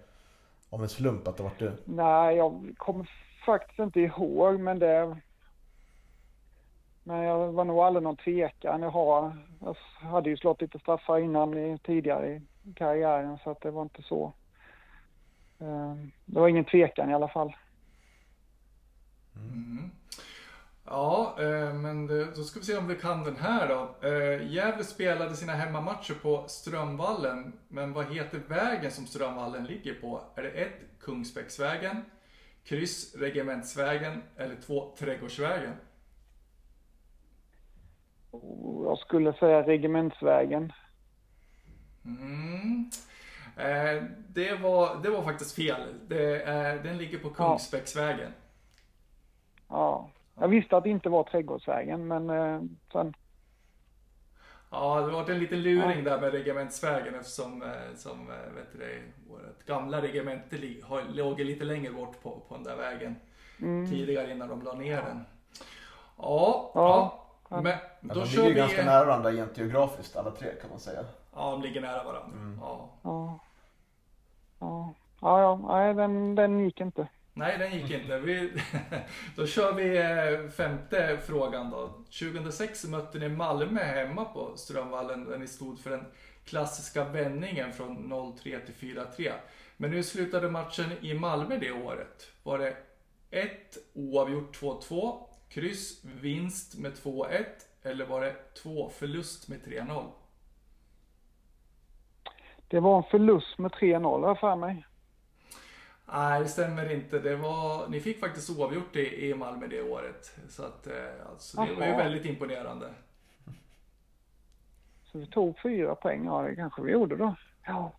[0.69, 1.71] av en slump att det var du?
[1.86, 3.10] Nej, jag kommer
[3.45, 5.17] faktiskt inte ihåg men det...
[7.03, 8.82] Men jag var nog aldrig någon tvekan.
[8.82, 9.75] Jag, har, jag
[10.10, 12.41] hade ju slått lite straffar innan tidigare i
[12.75, 14.34] karriären så att det var inte så.
[15.60, 17.56] Ehm, det var ingen tvekan i alla fall.
[19.36, 19.91] Mm.
[20.89, 24.08] Ja, eh, men då ska vi se om vi kan den här då.
[24.08, 30.21] Eh, Gävle spelade sina hemmamatcher på Strömvallen, men vad heter vägen som Strömvallen ligger på?
[30.36, 32.06] Är det ett Kungsbäcksvägen,
[32.63, 35.73] kryss Regementsvägen eller två Trädgårdsvägen?
[38.84, 40.73] Jag skulle säga Regementsvägen.
[42.06, 42.89] Mm.
[43.58, 45.82] Eh, det, var, det var faktiskt fel.
[46.08, 46.45] Det,
[46.84, 48.32] den ligger på Kungsbäcksvägen.
[49.69, 50.10] Ja.
[50.39, 53.13] Jag visste att det inte var Trädgårdsvägen, men eh, sen...
[54.71, 59.02] Ja, det var en liten luring där med Regementsvägen eftersom eh, som, eh, vet du,
[59.30, 60.58] vårt gamla regemente
[61.10, 63.15] låg lite längre bort på, på den där vägen
[63.62, 63.89] mm.
[63.89, 65.26] tidigare innan de la ner den.
[66.17, 67.23] Ja, ja.
[67.50, 67.62] ja.
[67.62, 68.60] Men då de kör ligger vi...
[68.60, 71.06] ganska nära varandra rent geografiskt alla tre kan man säga.
[71.36, 72.38] Ja, de ligger nära varandra.
[72.38, 72.60] Mm.
[72.62, 72.89] Ja.
[73.04, 73.39] Ja.
[74.60, 75.56] Ja, ja, ja.
[75.56, 77.08] Nej, den, den gick inte.
[77.38, 78.19] Nej, den gick inte.
[78.19, 78.52] Vi,
[79.36, 81.88] då kör vi eh, femte frågan då.
[81.88, 86.06] 2006 mötte ni Malmö hemma på Strömvallen där ni stod för den
[86.45, 89.32] klassiska vändningen från 0-3 till 4-3.
[89.78, 92.32] Men hur slutade matchen i Malmö det året?
[92.43, 92.78] Var det
[93.32, 93.52] 1
[93.93, 95.17] oavgjort 2-2,
[95.50, 97.45] kryss, vinst med 2-1
[97.84, 100.06] eller var det 2 förlust med 3-0?
[102.67, 104.86] Det var en förlust med 3-0 har jag för mig.
[106.13, 107.20] Nej, det stämmer inte.
[107.20, 110.36] Det var, ni fick faktiskt oavgjort i, i Malmö det året.
[110.50, 110.93] Så att, eh,
[111.30, 112.89] alltså, det var ju väldigt imponerande.
[115.12, 117.36] Så vi tog fyra poäng, ja det kanske vi gjorde då.
[117.65, 117.91] Ja.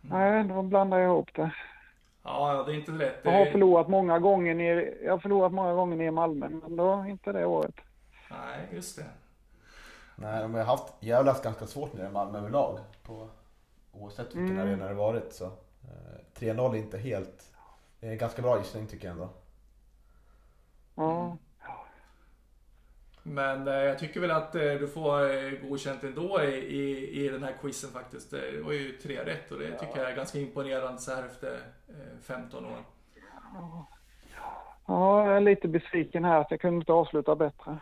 [0.00, 1.54] Nej, då blandar jag ihop det.
[2.22, 3.20] Ja, ja, det är inte lätt.
[3.22, 6.76] Jag har förlorat många gånger ner, jag har förlorat många gånger ner i Malmö, men
[6.76, 7.74] då inte det året.
[8.30, 9.04] nej, just det.
[10.16, 12.78] Nej, de har haft jävlas ganska svårt nere i Malmö överlag.
[13.02, 13.28] På,
[13.92, 14.68] oavsett vilken Mm.
[14.68, 15.44] arena det varit så.
[15.44, 17.49] Eh, 3-0 är inte helt...
[18.00, 19.28] Det är en ganska bra gissning tycker jag ändå.
[20.94, 21.36] Ja.
[23.22, 27.28] Men eh, jag tycker väl att eh, du får eh, godkänt ändå i, i, i
[27.28, 28.30] den här quizen faktiskt.
[28.30, 31.60] Det var ju tre rätt och det tycker jag är ganska imponerande så här efter
[31.88, 32.78] eh, 15 år.
[34.86, 37.78] ja, jag är lite besviken här att jag kunde inte avsluta bättre.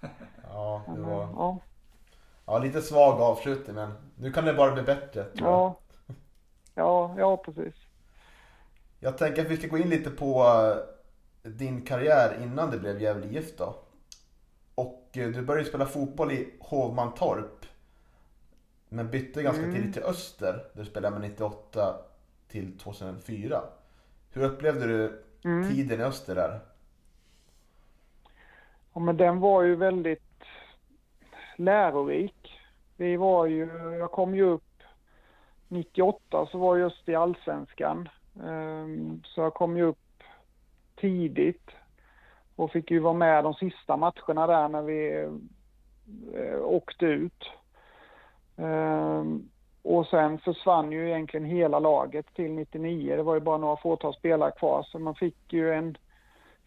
[0.50, 1.58] Ja, det var ja,
[2.46, 5.58] ja, lite svag avslutning men nu kan det bara bli bättre tror jag.
[5.58, 5.74] ja,
[6.74, 7.74] ja, ja, precis.
[9.00, 10.42] Jag tänker att vi ska gå in lite på
[11.42, 13.74] eh, din karriär innan det blev Gävle IF då.
[14.74, 17.66] Och eh, du började spela fotboll i Hovmantorp.
[18.88, 19.74] Men bytte ganska Mm.
[19.74, 20.52] tidigt till Öster.
[20.52, 21.96] Där du spelade med 98
[22.48, 23.60] till 2004.
[24.32, 25.68] Hur upplevde du Mm.
[25.68, 26.60] tiden i Öster där?
[28.94, 30.22] Ja, men den var ju väldigt
[31.56, 32.60] lärorik.
[32.96, 33.66] Vi var ju,
[33.98, 34.82] jag kom ju upp
[35.68, 38.08] 98 så var jag just i Allsvenskan.
[38.44, 40.22] Ehm, så jag kom ju upp
[40.96, 41.70] tidigt
[42.56, 45.28] och fick ju vara med de sista matcherna där när vi
[46.34, 47.50] eh, åkte ut.
[48.56, 49.48] Ehm,
[49.82, 53.16] och sen försvann ju egentligen hela laget till 99.
[53.16, 55.96] Det var ju bara några fåtal spelare kvar så man fick ju en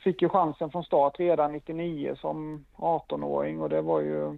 [0.03, 4.37] fick ju chansen från start redan 99 som 18-åring och det var ju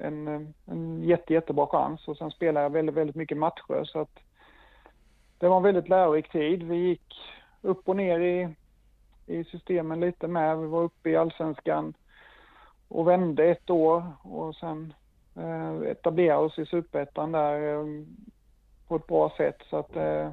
[0.00, 4.18] en, en jätte, jättebra chans och sen spelade jag väldigt, väldigt mycket matcher så att
[5.40, 6.62] det var en väldigt lärorik tid.
[6.62, 7.14] Vi gick
[7.62, 8.54] upp och ner i,
[9.26, 10.58] i systemen lite med.
[10.58, 11.94] Vi var uppe i allsvenskan
[12.88, 14.94] och vände ett år och sen
[15.36, 17.84] eh, etablerade oss i superettan där eh,
[18.88, 20.30] på ett bra sätt så att eh,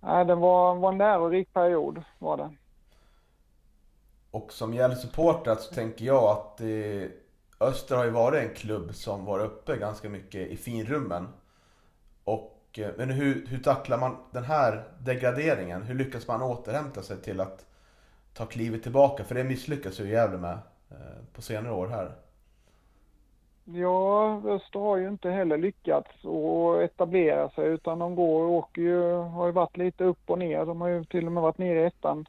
[0.00, 2.50] Nej, det var, var en lärorik period var det.
[4.30, 7.10] Och som Gävle-supporter så tänker jag att eh,
[7.60, 11.28] Öster har ju varit en klubb som var uppe ganska mycket i finrummen.
[12.24, 15.82] Och, och, eh, men hur, hur tacklar man den här degraderingen?
[15.82, 17.66] Hur lyckas man återhämta sig till att
[18.34, 19.24] ta klivet tillbaka?
[19.24, 20.58] För det misslyckas ju Gävle med
[20.90, 22.12] eh, på senare år här.
[23.64, 28.82] Ja, Öster har ju inte heller lyckats att etablera sig utan de går och åker
[28.82, 30.64] ju, har ju varit lite upp och ner.
[30.64, 32.28] De har ju till och med varit nere i ettan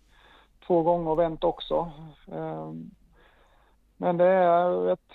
[0.68, 1.92] två gånger och vänt också.
[2.32, 2.92] Ehm,
[3.98, 5.12] men det är ett,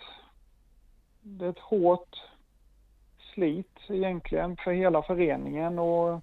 [1.21, 2.23] det är ett hårt
[3.35, 6.21] slit egentligen för hela föreningen och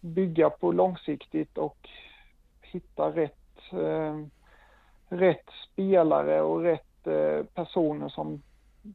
[0.00, 1.88] bygga på långsiktigt och
[2.62, 4.18] hitta rätt, eh,
[5.08, 8.42] rätt spelare och rätt eh, personer som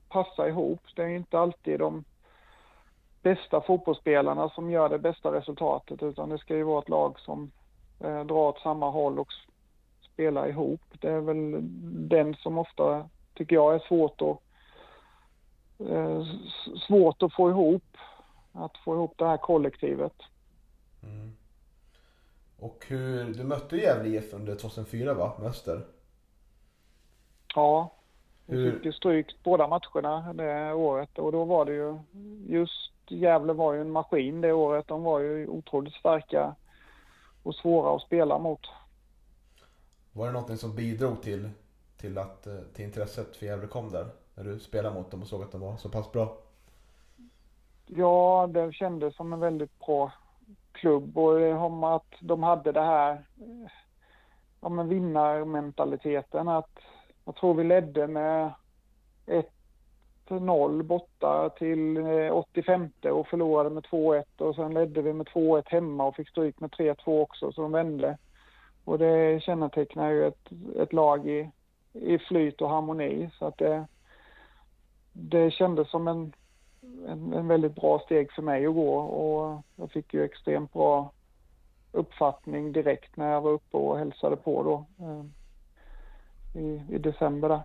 [0.10, 0.82] passar ihop.
[0.95, 2.04] Det är ju inte alltid de
[3.21, 7.52] bästa fotbollsspelarna som gör det bästa resultatet utan det ska ju vara ett lag som
[8.00, 9.34] eh, drar åt samma håll och
[10.13, 10.82] spelar ihop.
[11.00, 11.58] Det är väl
[12.10, 14.46] den som ofta, tycker jag, är svårt att
[16.88, 17.98] svårt att få ihop.
[18.52, 20.13] Att få ihop det här kollektivet.
[21.04, 21.36] Mm.
[22.60, 25.86] Och hur, du mötte Gävle IF under 2004 va, med Öster?
[27.56, 27.92] Ja,
[28.46, 32.00] vi fick ju stryk båda matcherna det året och då var det ju
[32.48, 34.88] just Gävle var ju en maskin det året.
[34.88, 36.56] De var ju otroligt starka
[37.44, 38.68] och svåra att spela mot.
[40.13, 41.50] Var det någonting som bidrog till,
[41.98, 44.08] till, att, eh, till intresset för Gävle kom där?
[44.38, 46.38] När du spelade mot dem och såg att de var så pass bra?
[47.86, 50.12] Ja, det kändes som en väldigt bra
[50.71, 53.71] klubb och om att de hade det här eh,
[54.62, 56.80] ja, men vinnarmentaliteten att
[57.26, 58.52] jag tror vi ledde med
[60.28, 65.63] 1-0 borta till eh, 85 och förlorade med 2-1 och sen ledde vi med 2-1
[65.65, 68.17] hemma och fick stryk med 3-2 också så de vände.
[68.84, 71.52] Och det kännetecknar ju ett, ett lag i,
[71.93, 73.88] i flyt och harmoni så att det,
[75.19, 76.34] det kändes som en
[77.08, 81.12] en, en väldigt bra steg för mig att gå och jag fick ju extremt bra
[81.91, 85.25] uppfattning direkt när jag var uppe och hälsade på då eh,
[86.62, 87.62] i, i december där.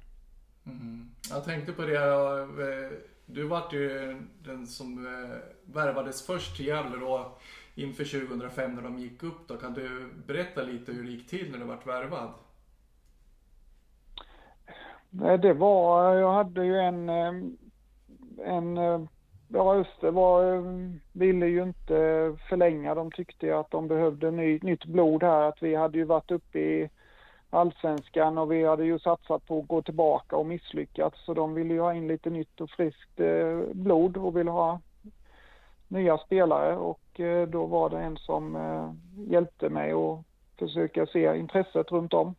[0.66, 1.10] Mm.
[1.30, 6.96] Jag tänkte på det, eh, du var ju den som eh, värvades först till Gävle
[6.96, 7.38] då
[7.74, 9.56] inför 2005 när de gick upp då.
[9.56, 12.30] Kan du berätta lite hur det gick till när du vart värvad?
[15.14, 17.32] Nej, Det var, jag hade ju en, eh,
[18.44, 19.00] en eh,
[19.48, 20.62] ja ja, det, var, eh,
[21.12, 21.94] ville ju inte
[22.48, 22.94] förlänga.
[22.94, 25.42] De tyckte ju att de behövde ny, nytt blod här.
[25.42, 26.90] Att vi hade ju varit uppe i
[27.50, 31.24] allsvenskan och vi hade ju satsat på att gå tillbaka och misslyckats.
[31.24, 33.20] Så de ville ju ha in lite nytt och friskt
[33.72, 34.80] blod och ville ha
[35.88, 38.58] nya spelare och då var det en som
[39.28, 40.18] hjälpte mig att
[40.58, 42.34] försöka se intresset runt om.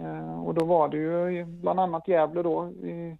[0.00, 3.18] Eh, och då var det ju bland annat Gävle då, i,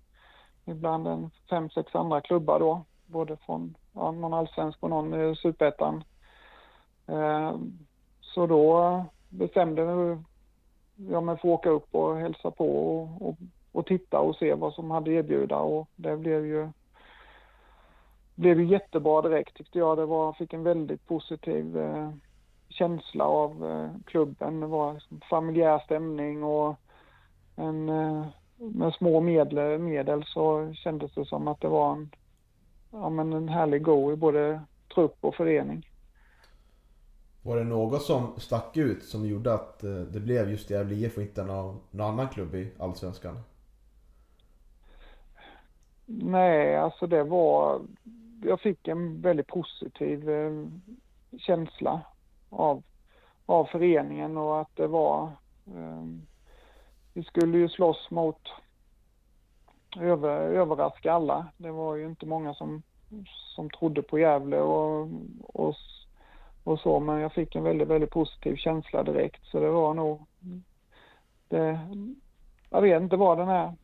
[0.65, 5.37] ibland en fem, sex andra klubbar då, både från ja, någon allsvensk och någon i
[5.37, 6.05] superettan.
[7.07, 7.57] Eh,
[8.21, 9.83] så då bestämde
[10.97, 13.37] jag mig för att åka upp och hälsa på och, och,
[13.73, 16.69] och titta och se vad som hade erbjuda och det blev ju
[18.35, 19.97] blev ju jättebra direkt tyckte jag.
[19.99, 22.11] Det var, fick en väldigt positiv eh,
[22.69, 24.61] känsla av eh, klubben.
[24.61, 26.77] Det var liksom familjär stämning och
[27.57, 28.27] en, eh,
[28.57, 32.11] med små medel, medel så kändes det som att det var en,
[32.91, 34.61] ja, men en härlig go i både
[34.95, 35.91] trupp och förening.
[37.43, 41.17] Var det något som stack ut som gjorde att eh, det blev just Gävle IF
[41.17, 43.41] och inte någon, någon annan klubb i Allsvenskan?
[46.07, 47.81] Nej, alltså det var...
[48.43, 50.31] Jag fick en väldigt positiv
[51.39, 52.03] känsla
[52.51, 52.83] av,
[53.47, 55.23] av föreningen och att det var...
[55.67, 56.05] Eh,
[57.15, 58.49] vi skulle ju slåss mot
[60.01, 61.47] över, överraska alla.
[61.57, 62.83] Det var ju inte många som,
[63.55, 65.09] som trodde på Gävle och,
[65.43, 65.75] och,
[66.65, 69.45] och så, men jag fick en väldigt, väldigt positiv känsla direkt.
[69.47, 70.23] Så det var nog...
[71.49, 71.81] Det,
[72.71, 73.75] jag vet inte vad den här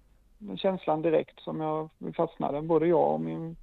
[0.57, 2.62] känslan direkt som jag fastnade.
[2.62, 3.57] Både jag och min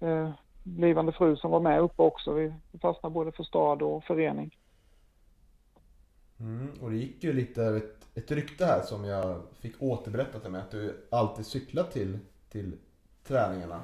[0.00, 0.30] eh,
[0.76, 2.32] blivande fru som var med uppe också.
[2.32, 4.56] Vi fastnade både för stad och förening.
[6.40, 10.50] Mm, och det gick ju lite ett, ett rykte här som jag fick återberättat till
[10.50, 12.72] mig att du alltid cyklar till, till
[13.24, 13.80] träningarna.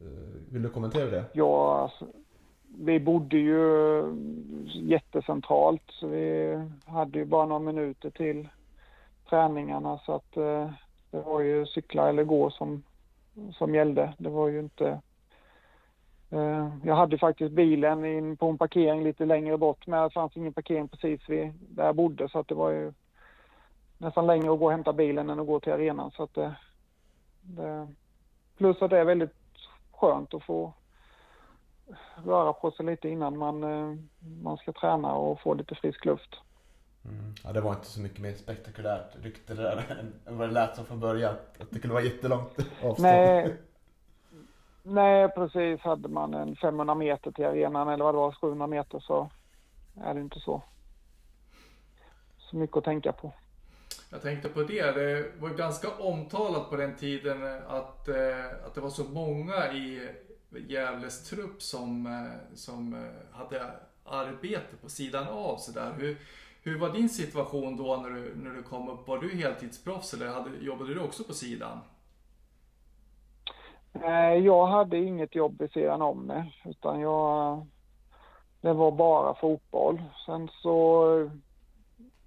[0.00, 0.06] Eh,
[0.52, 1.24] vill du kommentera det?
[1.32, 2.06] Ja, alltså,
[2.78, 4.02] vi bodde ju
[4.66, 8.48] jättecentralt så vi hade ju bara några minuter till
[9.28, 10.70] träningarna så att eh,
[11.10, 12.82] det var ju cykla eller gå som,
[13.52, 14.14] som gällde.
[14.18, 15.00] Det var ju inte...
[16.30, 20.36] Eh, jag hade faktiskt bilen in på en parkering lite längre bort men det fanns
[20.36, 22.92] ingen parkering precis vid där jag bodde så att det var ju
[23.98, 26.54] nästan längre att gå och hämta bilen än att gå till arenan så att det...
[27.42, 27.88] det
[28.56, 29.34] plus att det är väldigt
[29.92, 30.72] skönt att få
[32.24, 33.96] röra på sig lite innan man, eh,
[34.42, 36.36] man ska träna och få lite frisk luft.
[37.04, 37.34] Mm.
[37.44, 39.84] Ja, det var inte så mycket mer spektakulärt rykte där
[40.26, 41.34] än vad det lät som från början.
[41.60, 42.98] Att det kunde vara jättelångt avstånd.
[42.98, 43.56] Nej,
[44.82, 45.80] nej, precis.
[45.80, 49.30] Hade man en 500 meter till arenan eller vad det var, 700 meter så
[50.04, 50.62] är det inte så,
[52.38, 53.32] så mycket att tänka på.
[54.10, 58.80] Jag tänkte på det, det var ganska omtalat på den tiden att, eh, att det
[58.80, 60.08] var så många i
[60.68, 63.70] Gävles trupp som, eh, som eh, hade
[64.04, 65.94] arbete på sidan av sådär.
[65.98, 66.16] Hur,
[66.62, 69.08] hur var din situation då när du, när du kom upp?
[69.08, 71.78] Var du heltidsproffs eller hade, jobbade du också på sidan?
[74.44, 77.66] Jag hade inget jobb vid sidan om det, utan jag...
[78.60, 80.02] Det var bara fotboll.
[80.26, 81.06] Sen så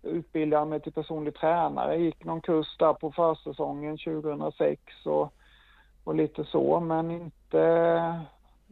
[0.01, 1.97] utbildade jag mig till personlig tränare.
[1.97, 5.33] gick någon kurs där på försäsongen 2006 och,
[6.03, 8.25] och lite så, men inte...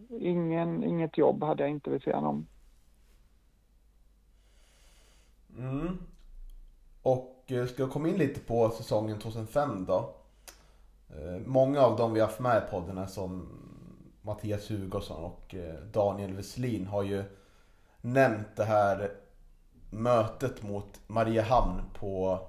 [0.10, 2.48] Ingen, inget jobb hade jag inte vid sidan om.
[5.58, 5.98] Mm.
[7.02, 10.14] Och eh, ska jag komma in lite på säsongen 2005 då.
[11.18, 13.50] Eh, många av dem vi har haft med i podden som
[14.22, 17.24] Mattias Hugosson och eh, Daniel Wesslin har ju
[18.02, 19.12] nämnt det här
[19.90, 22.40] mötet mot Mariehamn på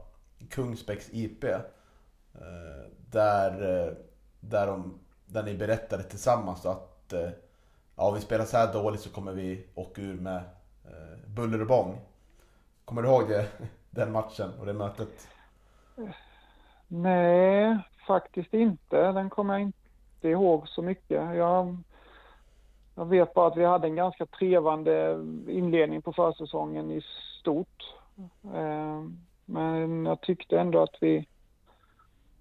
[0.50, 1.44] Kungsbäcks IP.
[1.44, 1.60] Eh,
[3.10, 3.52] där,
[4.40, 7.12] där, de, där ni berättade tillsammans att
[7.96, 10.42] ja, om vi spelar så här dåligt så kommer vi åka ur med
[11.26, 12.00] buller och bång.
[12.84, 13.48] Kommer du ihåg det,
[13.90, 15.28] den matchen och det mötet?
[16.94, 19.12] Nej, faktiskt inte.
[19.12, 21.36] Den kommer jag inte ihåg så mycket.
[21.36, 21.76] Jag,
[22.94, 25.12] jag vet bara att vi hade en ganska trevande
[25.48, 27.02] inledning på försäsongen i
[27.40, 27.94] stort.
[28.54, 29.02] Eh,
[29.44, 31.28] men jag tyckte ändå att vi,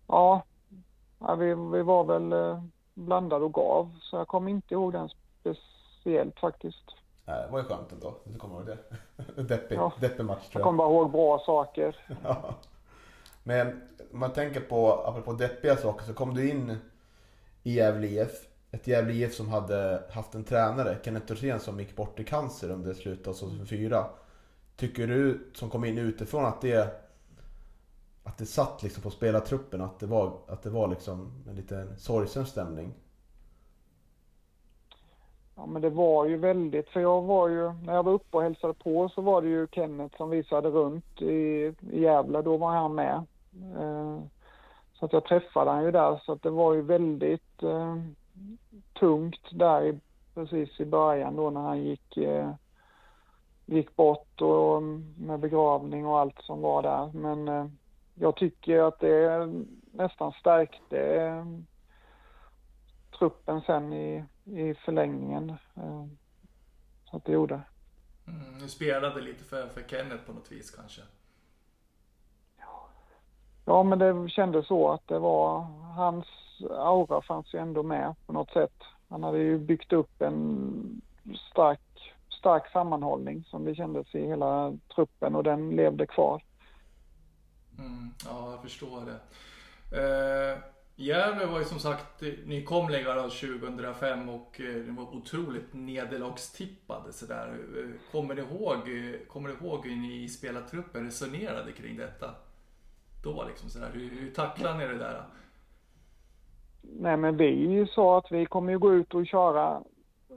[0.08, 0.43] ja,
[1.38, 3.91] vi, vi var väl eh, blandade och gav.
[4.02, 6.95] Så jag kommer inte ihåg den speciellt faktiskt.
[7.26, 8.14] Det var ju skönt ändå.
[8.24, 8.78] Du kommer ihåg det?
[9.43, 9.93] Deppig, ja.
[9.99, 10.60] deppig match tror jag.
[10.60, 11.95] Jag kommer bara ihåg bra saker.
[12.24, 12.56] ja.
[13.44, 13.68] Men
[14.14, 16.78] om man tänker på, apropå deppiga saker, så kom du in
[17.64, 18.48] i Gävle IF.
[18.72, 22.72] Ett Gävle IF som hade haft en tränare, Kenneth Thorsén, som gick bort i cancer
[22.72, 24.06] under slutet av 2004.
[24.76, 27.02] Tycker du, som kom in utifrån, att det
[28.24, 31.98] att det satt liksom på spelartruppen, att det var, att det var liksom en liten
[31.98, 32.94] sorgsen stämning?
[35.56, 38.44] Ja men det var ju väldigt, för jag var ju, när jag var uppe och
[38.44, 42.72] hälsade på så var det ju Kenneth som visade runt i, i Gävle, då var
[42.72, 43.26] han med.
[43.56, 44.24] Eh,
[44.93, 47.95] så att jag träffade han ju där så att det var ju väldigt eh,
[48.99, 49.99] tungt där i,
[50.34, 52.54] precis i början då när han gick, eh,
[53.66, 54.84] gick bort och
[55.18, 57.12] med begravning och allt som var där.
[57.14, 57.72] Men
[58.14, 59.49] jag tycker att det
[59.91, 61.45] nästan stärkte
[63.20, 65.54] truppen sen i, i förlängningen.
[67.06, 67.62] Så att det gjorde.
[68.28, 71.02] Mm, du spelade lite för, för Kenneth på något vis kanske?
[73.72, 75.59] Ja, men det kändes så att det var
[75.95, 76.26] hans
[76.69, 78.74] aura fanns ju ändå med på något sätt.
[79.09, 81.01] Han hade ju byggt upp en
[81.51, 86.43] stark, stark sammanhållning som det kändes i hela truppen och den levde kvar.
[87.80, 89.19] Mm, ja, jag förstår det.
[89.97, 90.59] Eh,
[90.95, 97.57] Gävle var ju som sagt nykomlingar 2005 och eh, de var otroligt nederlagstippade sådär.
[97.78, 102.36] Eh, kommer du ihåg, eh, kommer du ihåg hur ni i spelartruppen resonerade kring detta?
[103.24, 105.24] Då liksom sådär, hur, hur tacklade ni det där?
[106.82, 109.82] Nej men vi sa att vi kommer ju gå ut och köra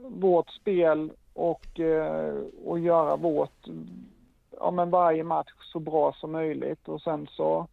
[0.09, 3.67] vårt spel och, eh, och göra vårt,
[4.59, 7.67] ja men varje match så bra som möjligt och sen så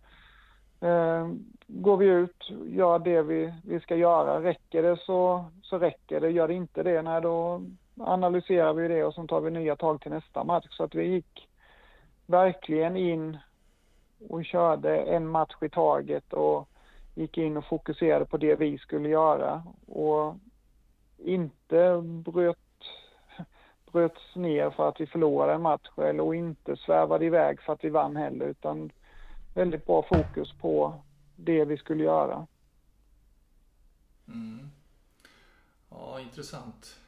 [0.81, 1.29] eh,
[1.67, 4.43] går vi ut, gör det vi, vi ska göra.
[4.43, 6.31] Räcker det så, så räcker det.
[6.31, 7.63] Gör det inte det, nej då
[8.01, 10.67] analyserar vi det och sen tar vi nya tag till nästa match.
[10.71, 11.49] Så att vi gick
[12.27, 13.39] verkligen in
[14.29, 16.69] och körde en match i taget och
[17.15, 20.37] gick in och fokuserade på det vi skulle göra och
[21.19, 22.59] inte bröt,
[23.93, 27.85] bröts ner för att vi förlorade en match eller och inte svävade iväg för att
[27.85, 28.93] vi vann heller utan
[29.55, 30.95] väldigt bra fokus på
[31.37, 32.47] det vi skulle göra.
[34.29, 34.71] Mm.
[35.91, 36.99] Ja, intressant.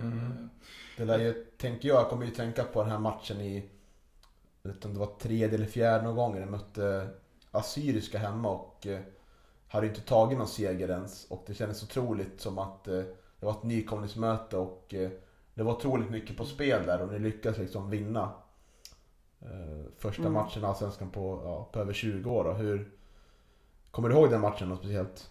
[0.00, 0.18] Mm.
[0.18, 0.46] Eh,
[0.96, 3.68] det där ju, tänker jag, jag kommer ju tänka på den här matchen i,
[4.64, 7.08] jag om det var tredje eller fjärde någon gång, när mötte
[7.50, 9.00] Assyriska hemma och eh,
[9.68, 11.24] hade inte tagit någon seger ens.
[11.30, 13.02] Och det kändes otroligt som att eh,
[13.40, 15.10] det var ett nykomlingsmöte och eh,
[15.54, 18.30] det var otroligt mycket på spel där och ni lyckades liksom vinna.
[19.96, 20.32] Första mm.
[20.32, 22.44] matchen i Allsvenskan på, ja, på över 20 år.
[22.44, 22.52] Då.
[22.52, 22.90] Hur,
[23.90, 25.30] kommer du ihåg den matchen något speciellt?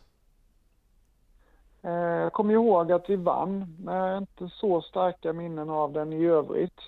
[1.81, 6.13] Jag kommer ihåg att vi vann, men jag har inte så starka minnen av den
[6.13, 6.79] i övrigt.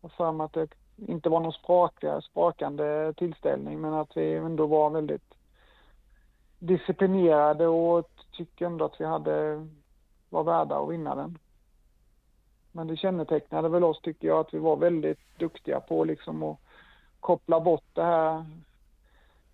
[0.00, 0.68] Jag för mig att det
[1.08, 5.34] inte var någon spraka, sprakande tillställning, men att vi ändå var väldigt
[6.58, 9.66] disciplinerade och tyckte ändå att vi hade,
[10.28, 11.38] var värda att vinna den.
[12.72, 16.58] Men det kännetecknade väl oss, tycker jag, att vi var väldigt duktiga på liksom att
[17.20, 18.44] koppla bort det här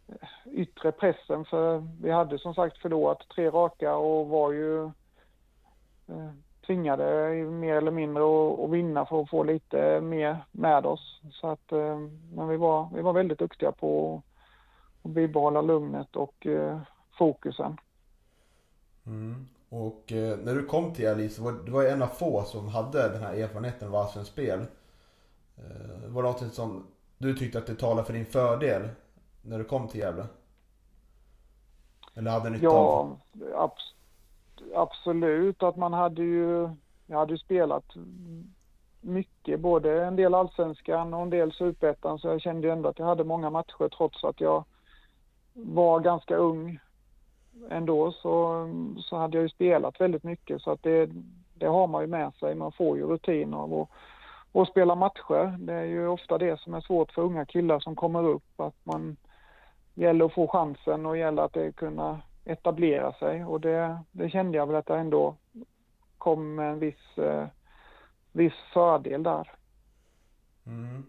[0.08, 1.44] eh, yttre pressen.
[1.44, 4.84] För vi hade som sagt förlorat tre raka och var ju
[6.08, 6.30] eh,
[6.66, 8.22] tvingade mer eller mindre
[8.64, 11.20] att, vinna för att få lite mer med oss.
[11.32, 11.98] Så att, eh,
[12.34, 14.22] men vi var, vi var väldigt duktiga på
[15.02, 16.80] att bibehålla lugnet och eh,
[17.18, 17.76] fokusen.
[19.06, 19.48] Mm.
[19.68, 23.08] Och eh, när du kom till Alice, var, du var en av få som hade
[23.08, 24.66] den här erfarenheten av allsvenskt spel.
[26.08, 26.86] Var det något som
[27.18, 28.88] du tyckte att det talade för din fördel
[29.42, 30.26] när du kom till Gävle?
[32.14, 33.20] Eller hade nytta ja, av?
[33.52, 33.76] Ja,
[34.76, 35.62] absolut.
[35.62, 36.68] Att man hade ju,
[37.06, 37.84] jag hade ju spelat
[39.00, 42.98] mycket, både en del allsvenskan och en del superettan, så jag kände ju ändå att
[42.98, 44.64] jag hade många matcher trots att jag
[45.52, 46.78] var ganska ung
[47.70, 48.68] ändå så,
[48.98, 51.10] så hade jag ju spelat väldigt mycket så att det,
[51.54, 52.54] det har man ju med sig.
[52.54, 53.88] Man får ju rutin av
[54.52, 55.58] att, spela matcher.
[55.58, 58.60] Det är ju ofta det som är svårt för unga killar som kommer upp.
[58.60, 59.16] Att man
[59.94, 63.44] gäller att få chansen och gäller att det kunna etablera sig.
[63.44, 65.36] Och det, det kände jag väl att jag ändå
[66.18, 67.46] kom med en viss, eh,
[68.32, 69.52] viss fördel där.
[70.66, 71.04] Mm.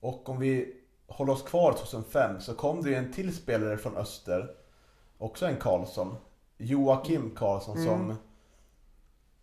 [0.00, 0.76] Och om vi
[1.06, 4.54] håller oss kvar 2005 så kom det en till spelare från Öster
[5.18, 6.16] också en Karlsson.
[6.56, 7.88] Joakim Karlsson mm.
[7.88, 8.14] som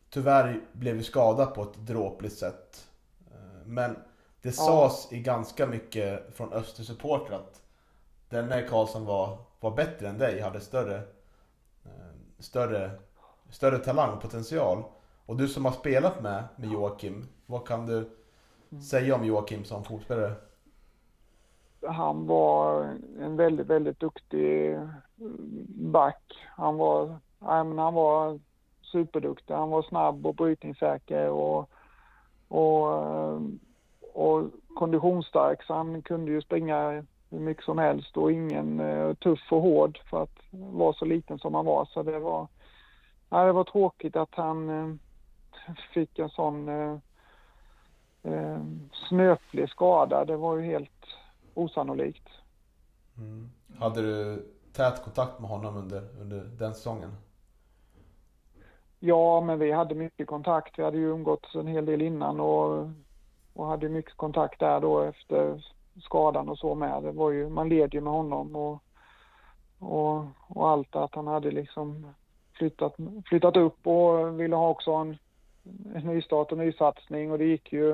[0.10, 2.88] tyvärr blev skadad på ett dråpligt sätt.
[3.32, 3.98] Eh, men
[4.42, 5.18] det sades ja.
[5.18, 7.62] i ganska mycket från Östersupportrar att
[8.30, 10.96] denne Karlsson var, var bättre än dig, hade större,
[11.86, 11.92] eh,
[12.40, 12.92] större,
[13.50, 14.84] större talang och potential.
[15.26, 18.82] Och du som har spelat med, med Joakim, vad kan du mm.
[18.82, 20.36] säga om Joakim som fotbollsspelare?
[21.88, 22.84] han var
[23.20, 24.80] en väldigt, väldigt duktig
[25.68, 26.48] back.
[26.58, 28.40] Han var, han var
[28.82, 29.54] superduktig.
[29.54, 31.70] Han var snabb och brytningssäker och,
[32.48, 32.88] och,
[34.14, 39.52] och konditionsstark så han kunde ju springa hur mycket som helst och ingen uh, tuff
[39.52, 41.86] och hård för att vara så liten som han var.
[41.86, 42.48] Så det var,
[43.30, 44.96] ja, det var tråkigt att han, uh,
[45.94, 46.98] fick en sån eh,
[48.24, 48.62] eh,
[49.10, 50.26] snöplig skada.
[50.26, 51.06] Det var ju helt
[51.54, 52.28] osannolikt.
[53.18, 53.50] Mm.
[53.80, 57.12] Hade du tät kontakt med honom under, under den säsongen?
[59.00, 60.80] Ja, men vi hade mycket kontakt.
[60.80, 62.90] Vi hade ju umgåtts en hel del innan och,
[63.54, 65.64] och hade mycket kontakt där då efter
[66.02, 67.04] skadan och så med.
[67.04, 68.84] Det var ju, man led ju med honom och,
[69.80, 72.14] och, och allt att han hade liksom
[72.54, 72.96] flyttat,
[73.26, 75.18] flyttat upp och ville ha också en,
[75.96, 77.92] en nystart och nysatsning och det gick ju.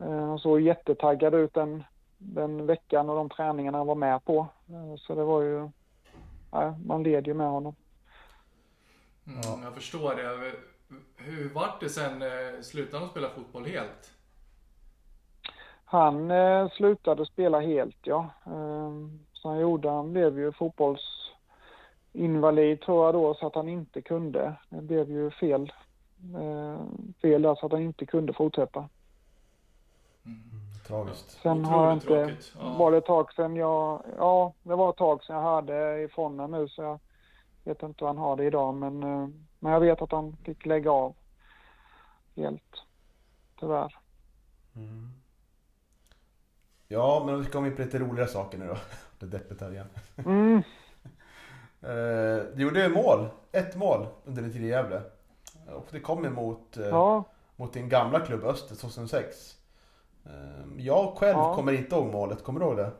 [0.00, 1.84] Eh, han såg jättetaggad ut den,
[2.18, 4.46] den veckan och de träningarna han var med på.
[4.68, 5.70] Eh, så det var ju,
[6.50, 7.74] ja, man led ju med honom.
[9.26, 10.52] Mm, Jag förstår det.
[11.16, 12.22] Hur vart det sen?
[12.22, 14.13] Eh, slutade han spela fotboll helt?
[15.84, 18.30] Han eh, slutade spela helt, ja.
[18.46, 18.90] Eh,
[19.32, 24.54] så han gjorde, han blev ju fotbollsinvalid tror jag då, så att han inte kunde.
[24.68, 25.72] Det blev ju fel,
[26.36, 26.80] eh,
[27.22, 28.88] fel där, så att han inte kunde fortsätta.
[30.86, 31.30] Tragiskt.
[31.30, 32.76] Sen har jag Otroligt inte, ja.
[32.78, 36.40] var det ett tag sedan jag, ja, det var ett tag sedan jag hörde ifrån
[36.40, 36.98] honom nu, så jag
[37.64, 39.28] vet inte hur han har det idag, men, eh,
[39.58, 41.14] men jag vet att han fick lägga av
[42.36, 42.82] helt,
[43.60, 43.96] tyvärr.
[44.76, 45.23] Mm.
[46.94, 48.76] Ja, men vi komma in på lite roligare saker nu då.
[49.18, 49.86] Det är deppigt här igen.
[50.26, 50.62] Mm.
[51.82, 55.02] Eh, Du gjorde ju mål, ett mål under din tid i Gävle.
[55.68, 57.24] Och det kom emot eh, Ja,
[57.56, 59.56] mot din gamla klubb Öster 2006.
[60.26, 60.32] Eh,
[60.84, 61.54] Jag själv Ja.
[61.54, 62.90] kommer inte ihåg målet, kommer du ihåg det?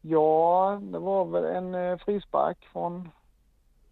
[0.00, 3.08] Ja, det var väl en eh, frispark från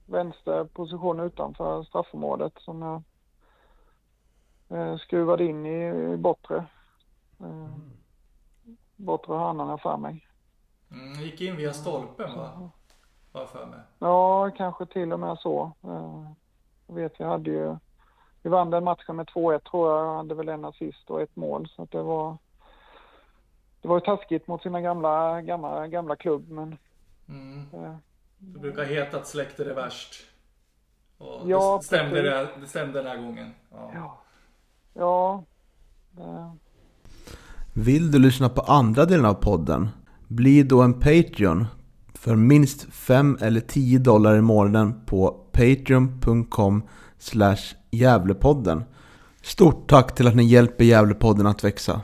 [0.07, 3.03] vänster position utanför straffområdet som
[4.69, 6.65] jag skruvade in i, i bortre.
[7.43, 7.69] Eh,
[8.97, 10.27] bortre hörnan har jag för mig.
[10.91, 12.71] Mm, gick in via stolpen va?
[13.33, 13.79] Jag för mig.
[13.99, 15.73] Ja, kanske till och med så.
[15.83, 16.31] Eh,
[16.87, 17.77] jag vet, vi hade ju,
[18.43, 21.69] vi vann den matchen med 2-1 tror jag, hade väl en assist och ett mål.
[21.69, 22.37] Så att det var,
[23.81, 26.79] det var ju taskigt mot sina gamla, gamla, gamla klubb, men
[27.29, 27.69] Mm.
[27.73, 27.97] eh,
[28.39, 30.15] Det brukar heta att släkter är värst.
[31.19, 33.55] Och Ja, det, stämde det, det stämde den här gången.
[33.71, 33.91] Ja.
[33.95, 34.19] ja.
[34.95, 35.45] Ja,
[36.11, 36.57] det,
[37.73, 39.89] vill du lyssna på andra delen av podden?
[40.29, 41.67] Bli då en Patreon
[42.15, 46.83] för minst 5 eller 10 dollar i månaden på patreon.com
[47.91, 48.83] Gävlepodden.
[49.43, 52.03] Stort tack till att ni hjälper Gävlepodden att växa.